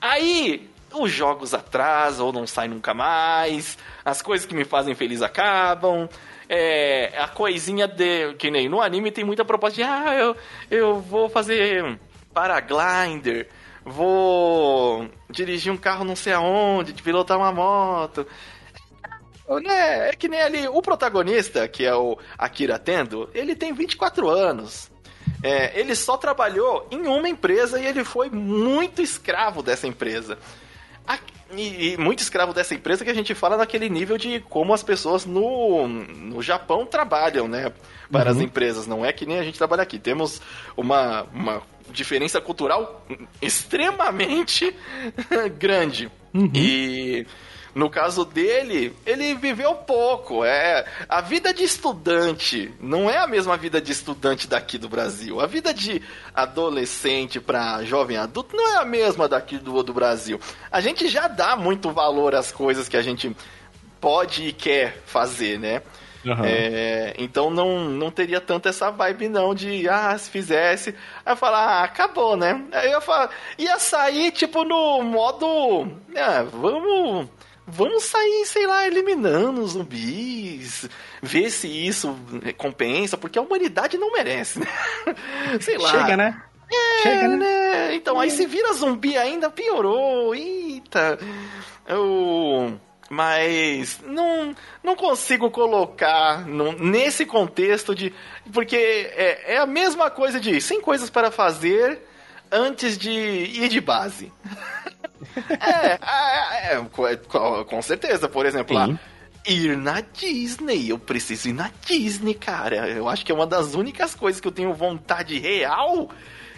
[0.00, 5.22] aí os jogos atrasam ou não saem nunca mais, as coisas que me fazem feliz
[5.22, 6.08] acabam,
[6.48, 8.34] é, a coisinha de.
[8.34, 10.36] Que nem no anime tem muita proposta de ah, eu,
[10.70, 11.98] eu vou fazer
[12.32, 13.48] paraglider,
[13.84, 18.26] vou dirigir um carro não sei aonde, de pilotar uma moto.
[19.66, 24.28] É, é que nem ali, o protagonista, que é o Akira Tendo, ele tem 24
[24.28, 24.90] anos.
[25.42, 30.38] É, ele só trabalhou em uma empresa e ele foi muito escravo dessa empresa.
[31.56, 34.82] E, e, muito escravo dessa empresa que a gente fala naquele nível de como as
[34.82, 37.72] pessoas no, no Japão trabalham, né?
[38.12, 38.36] Para uhum.
[38.36, 38.86] as empresas.
[38.86, 39.98] Não é que nem a gente trabalha aqui.
[39.98, 40.42] Temos
[40.76, 43.06] uma, uma diferença cultural
[43.40, 44.76] extremamente
[45.58, 46.10] grande.
[46.34, 46.50] Uhum.
[46.54, 47.26] E
[47.78, 50.44] no caso dele, ele viveu pouco.
[50.44, 55.40] É a vida de estudante não é a mesma vida de estudante daqui do Brasil.
[55.40, 56.02] A vida de
[56.34, 60.40] adolescente para jovem adulto não é a mesma daqui do, do Brasil.
[60.72, 63.34] A gente já dá muito valor às coisas que a gente
[64.00, 65.80] pode e quer fazer, né?
[66.24, 66.44] Uhum.
[66.44, 70.96] É, então não, não teria tanto essa vibe não de, ah, se fizesse.
[71.24, 72.60] Aí eu falar, ah, acabou, né?
[72.72, 77.28] Aí eu falo, ia sair tipo no modo, ah, vamos
[77.68, 80.88] vamos sair, sei lá, eliminando os zumbis,
[81.22, 82.18] ver se isso
[82.56, 84.66] compensa, porque a humanidade não merece, né?
[85.60, 85.90] sei lá.
[85.90, 86.42] Chega, né?
[86.70, 87.36] É, Chega, né?
[87.36, 87.94] né?
[87.94, 90.34] Então, aí se vira zumbi ainda, piorou.
[90.34, 91.18] Eita.
[91.86, 92.80] Eu...
[93.10, 98.12] Mas não, não consigo colocar nesse contexto de.
[98.52, 102.02] Porque é, é a mesma coisa de 100 coisas para fazer
[102.52, 104.30] antes de ir de base.
[105.60, 108.28] É, é, é, é, com certeza.
[108.28, 108.98] Por exemplo, lá,
[109.46, 110.90] ir na Disney.
[110.90, 112.88] Eu preciso ir na Disney, cara.
[112.88, 116.08] Eu acho que é uma das únicas coisas que eu tenho vontade real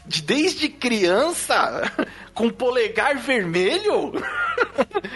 [0.06, 1.82] de desde criança
[2.34, 4.12] com polegar vermelho.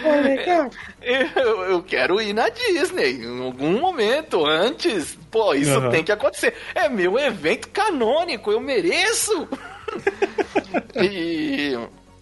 [0.01, 0.69] Polegar.
[1.01, 5.15] Eu, eu quero ir na Disney em algum momento antes.
[5.29, 5.91] Pô, isso uhum.
[5.91, 6.55] tem que acontecer.
[6.73, 9.47] É meu evento canônico, eu mereço.
[10.99, 11.77] e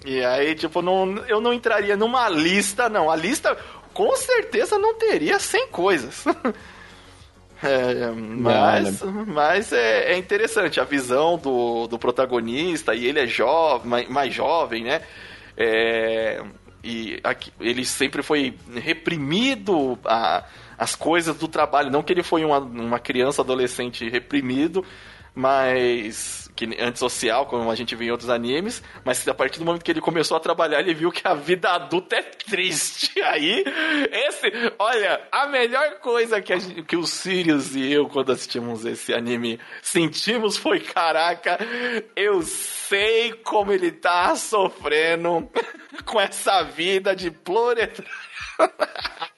[0.05, 3.09] e aí, tipo, não, eu não entraria numa lista, não.
[3.09, 3.57] A lista
[3.93, 6.25] com certeza não teria 100 coisas.
[7.65, 13.87] É, mas mas é, é, interessante a visão do, do protagonista, e ele é jovem,
[13.89, 15.01] mais, mais jovem, né?
[15.55, 16.43] É,
[16.83, 20.43] e aqui, ele sempre foi reprimido a,
[20.77, 21.89] as coisas do trabalho.
[21.89, 24.83] Não que ele foi uma, uma criança, adolescente reprimido,
[25.33, 29.83] mas que antissocial, como a gente vê em outros animes, mas a partir do momento
[29.83, 33.21] que ele começou a trabalhar, ele viu que a vida adulta é triste.
[33.23, 33.63] Aí,
[34.11, 39.13] esse, olha, a melhor coisa que, a, que o Sirius e eu, quando assistimos esse
[39.13, 41.57] anime, sentimos foi: caraca,
[42.15, 45.49] eu sei como ele tá sofrendo
[46.05, 48.09] com essa vida de proletário.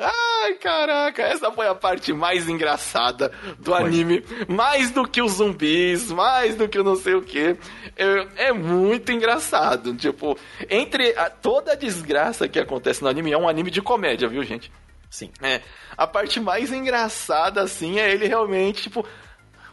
[0.00, 3.82] Ai, caraca, essa foi a parte mais engraçada do foi.
[3.84, 4.24] anime.
[4.48, 7.56] Mais do que os zumbis, mais do que o não sei o que.
[7.96, 9.94] É, é, muito engraçado.
[9.94, 14.28] Tipo, entre a, toda a desgraça que acontece no anime, é um anime de comédia,
[14.28, 14.72] viu, gente?
[15.10, 15.30] Sim.
[15.42, 15.60] É.
[15.96, 19.06] A parte mais engraçada, assim, é ele realmente, tipo,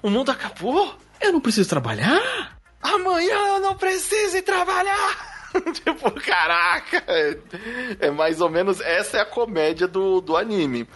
[0.02, 0.96] o mundo acabou?
[1.22, 2.58] Eu não preciso trabalhar?
[2.82, 5.35] Amanhã eu não preciso trabalhar!
[5.74, 7.04] tipo, caraca!
[7.08, 7.38] É,
[8.00, 10.88] é, mais ou menos essa é a comédia do, do anime.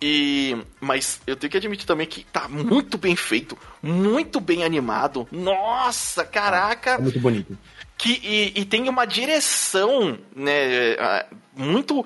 [0.00, 5.26] E mas eu tenho que admitir também que tá muito bem feito, muito bem animado.
[5.32, 6.92] Nossa, caraca!
[6.92, 7.56] É muito bonito.
[7.96, 10.96] Que, e, e tem uma direção, né,
[11.56, 12.04] muito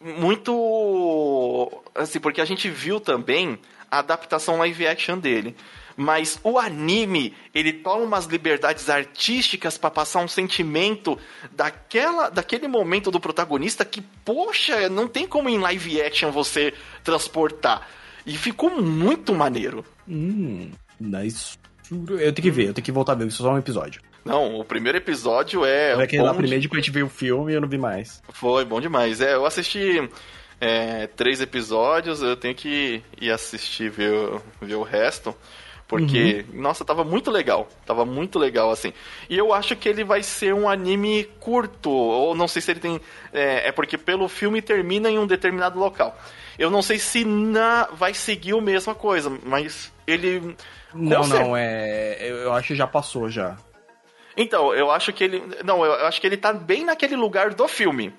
[0.00, 3.58] muito assim, porque a gente viu também
[3.90, 5.56] a adaptação live action dele
[5.98, 11.18] mas o anime, ele toma umas liberdades artísticas para passar um sentimento
[11.50, 16.72] daquela, daquele momento do protagonista que, poxa, não tem como em live action você
[17.02, 17.88] transportar.
[18.24, 19.84] E ficou muito maneiro.
[20.08, 20.70] Hum,
[21.00, 21.58] nice.
[21.90, 24.00] Eu tenho que ver, eu tenho que voltar a ver, isso é só um episódio.
[24.24, 25.94] Não, o primeiro episódio é.
[25.94, 28.22] É aquele lá primeiro, depois a gente viu o filme e eu não vi mais.
[28.28, 29.20] Foi, bom demais.
[29.20, 30.08] É, eu assisti
[30.60, 35.34] é, três episódios, eu tenho que ir assistir, ver, ver o resto.
[35.88, 36.60] Porque, uhum.
[36.60, 37.66] nossa, tava muito legal.
[37.86, 38.92] Tava muito legal, assim.
[39.28, 41.90] E eu acho que ele vai ser um anime curto.
[41.90, 43.00] Ou não sei se ele tem.
[43.32, 46.14] É, é porque pelo filme termina em um determinado local.
[46.58, 50.54] Eu não sei se na vai seguir a mesma coisa, mas ele.
[50.92, 52.18] Não, não, é.
[52.20, 53.56] Eu acho que já passou já.
[54.36, 55.42] Então, eu acho que ele.
[55.64, 58.12] Não, eu acho que ele tá bem naquele lugar do filme.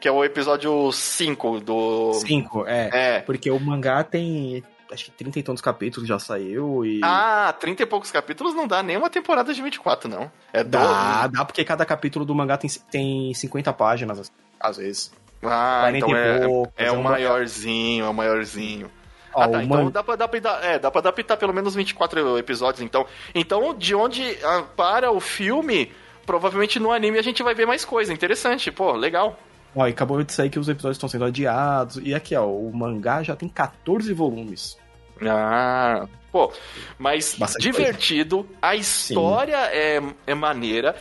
[0.00, 2.12] Que é o episódio 5 do.
[2.14, 2.90] 5, é.
[2.92, 3.20] É.
[3.22, 4.62] Porque o mangá tem
[4.92, 7.00] acho que 30 e tantos capítulos já saiu e.
[7.02, 10.30] Ah, 30 e poucos capítulos não dá nem uma temporada de 24, não.
[10.52, 11.32] É dá, do...
[11.32, 15.12] dá porque cada capítulo do mangá tem, tem 50 páginas, às vezes.
[15.42, 18.90] Ah, então é, poucos, é, é o maiorzinho, é o maiorzinho.
[19.34, 19.90] Ah, ah tá, então man...
[19.90, 23.06] dá pra, adaptar, é, dá pra adaptar pelo menos 24 episódios, então.
[23.34, 25.92] Então, de onde ah, para o filme,
[26.26, 28.12] provavelmente no anime a gente vai ver mais coisa.
[28.12, 29.38] Interessante, pô, legal.
[29.74, 32.00] Ó, e acabou de sair que os episódios estão sendo adiados.
[32.02, 34.76] E aqui, ó, o mangá já tem 14 volumes.
[35.22, 36.52] Ah, pô,
[36.98, 38.58] mas Bastante divertido, coisa.
[38.62, 40.94] a história é, é maneira.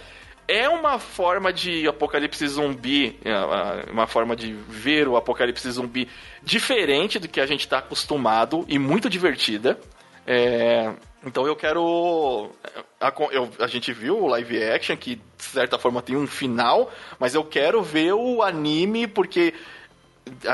[0.48, 6.08] é uma forma de apocalipse zumbi, é, uma forma de ver o apocalipse zumbi
[6.42, 9.80] diferente do que a gente está acostumado e muito divertida.
[10.26, 10.94] É,
[11.26, 12.52] então eu quero.
[13.00, 16.92] A, eu, a gente viu o live action, que de certa forma tem um final,
[17.20, 19.54] mas eu quero ver o anime, porque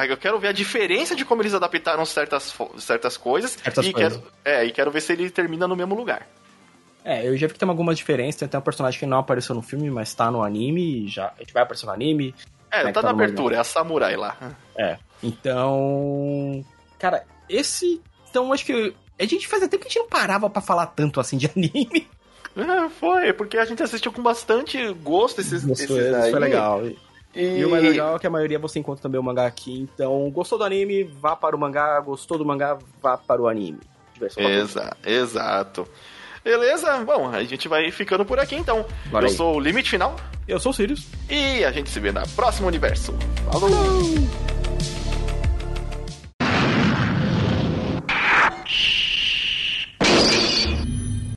[0.10, 3.52] eu quero ver a diferença de como eles adaptaram certas, certas coisas.
[3.52, 4.18] Certas e, coisas.
[4.18, 6.28] Quero, é, e quero ver se ele termina no mesmo lugar.
[7.06, 8.40] É, eu já vi que tem algumas diferenças.
[8.40, 11.08] Tem até um personagem que não apareceu no filme, mas tá no anime.
[11.08, 12.34] Já, a gente vai aparecer no anime.
[12.72, 14.36] É, tá, tá na abertura, é a Samurai lá.
[14.76, 14.98] É.
[15.22, 16.66] Então.
[16.98, 18.02] Cara, esse.
[18.30, 18.96] Então, acho que.
[19.24, 22.08] A gente fazia tempo que a gente não parava para falar tanto assim de anime.
[22.56, 26.32] É, foi, porque a gente assistiu com bastante gosto esses, Gostou, esses aí.
[26.32, 26.86] Foi legal.
[26.86, 26.98] E...
[27.36, 27.66] E...
[27.66, 29.90] o mais legal é que a maioria você encontra também o mangá aqui.
[29.94, 32.00] Então, gostou do anime, vá para o mangá.
[32.00, 33.80] Gostou do mangá, vá para o anime.
[34.38, 35.88] Exa exato.
[36.44, 37.00] Beleza?
[37.00, 38.86] Bom, a gente vai ficando por aqui então.
[39.06, 39.36] Bora Eu aí.
[39.36, 40.16] sou o Limite Final.
[40.48, 41.08] Eu sou o Sirius.
[41.30, 43.14] E a gente se vê na próxima universo.
[43.50, 43.70] Falou!
[43.70, 44.63] Falou.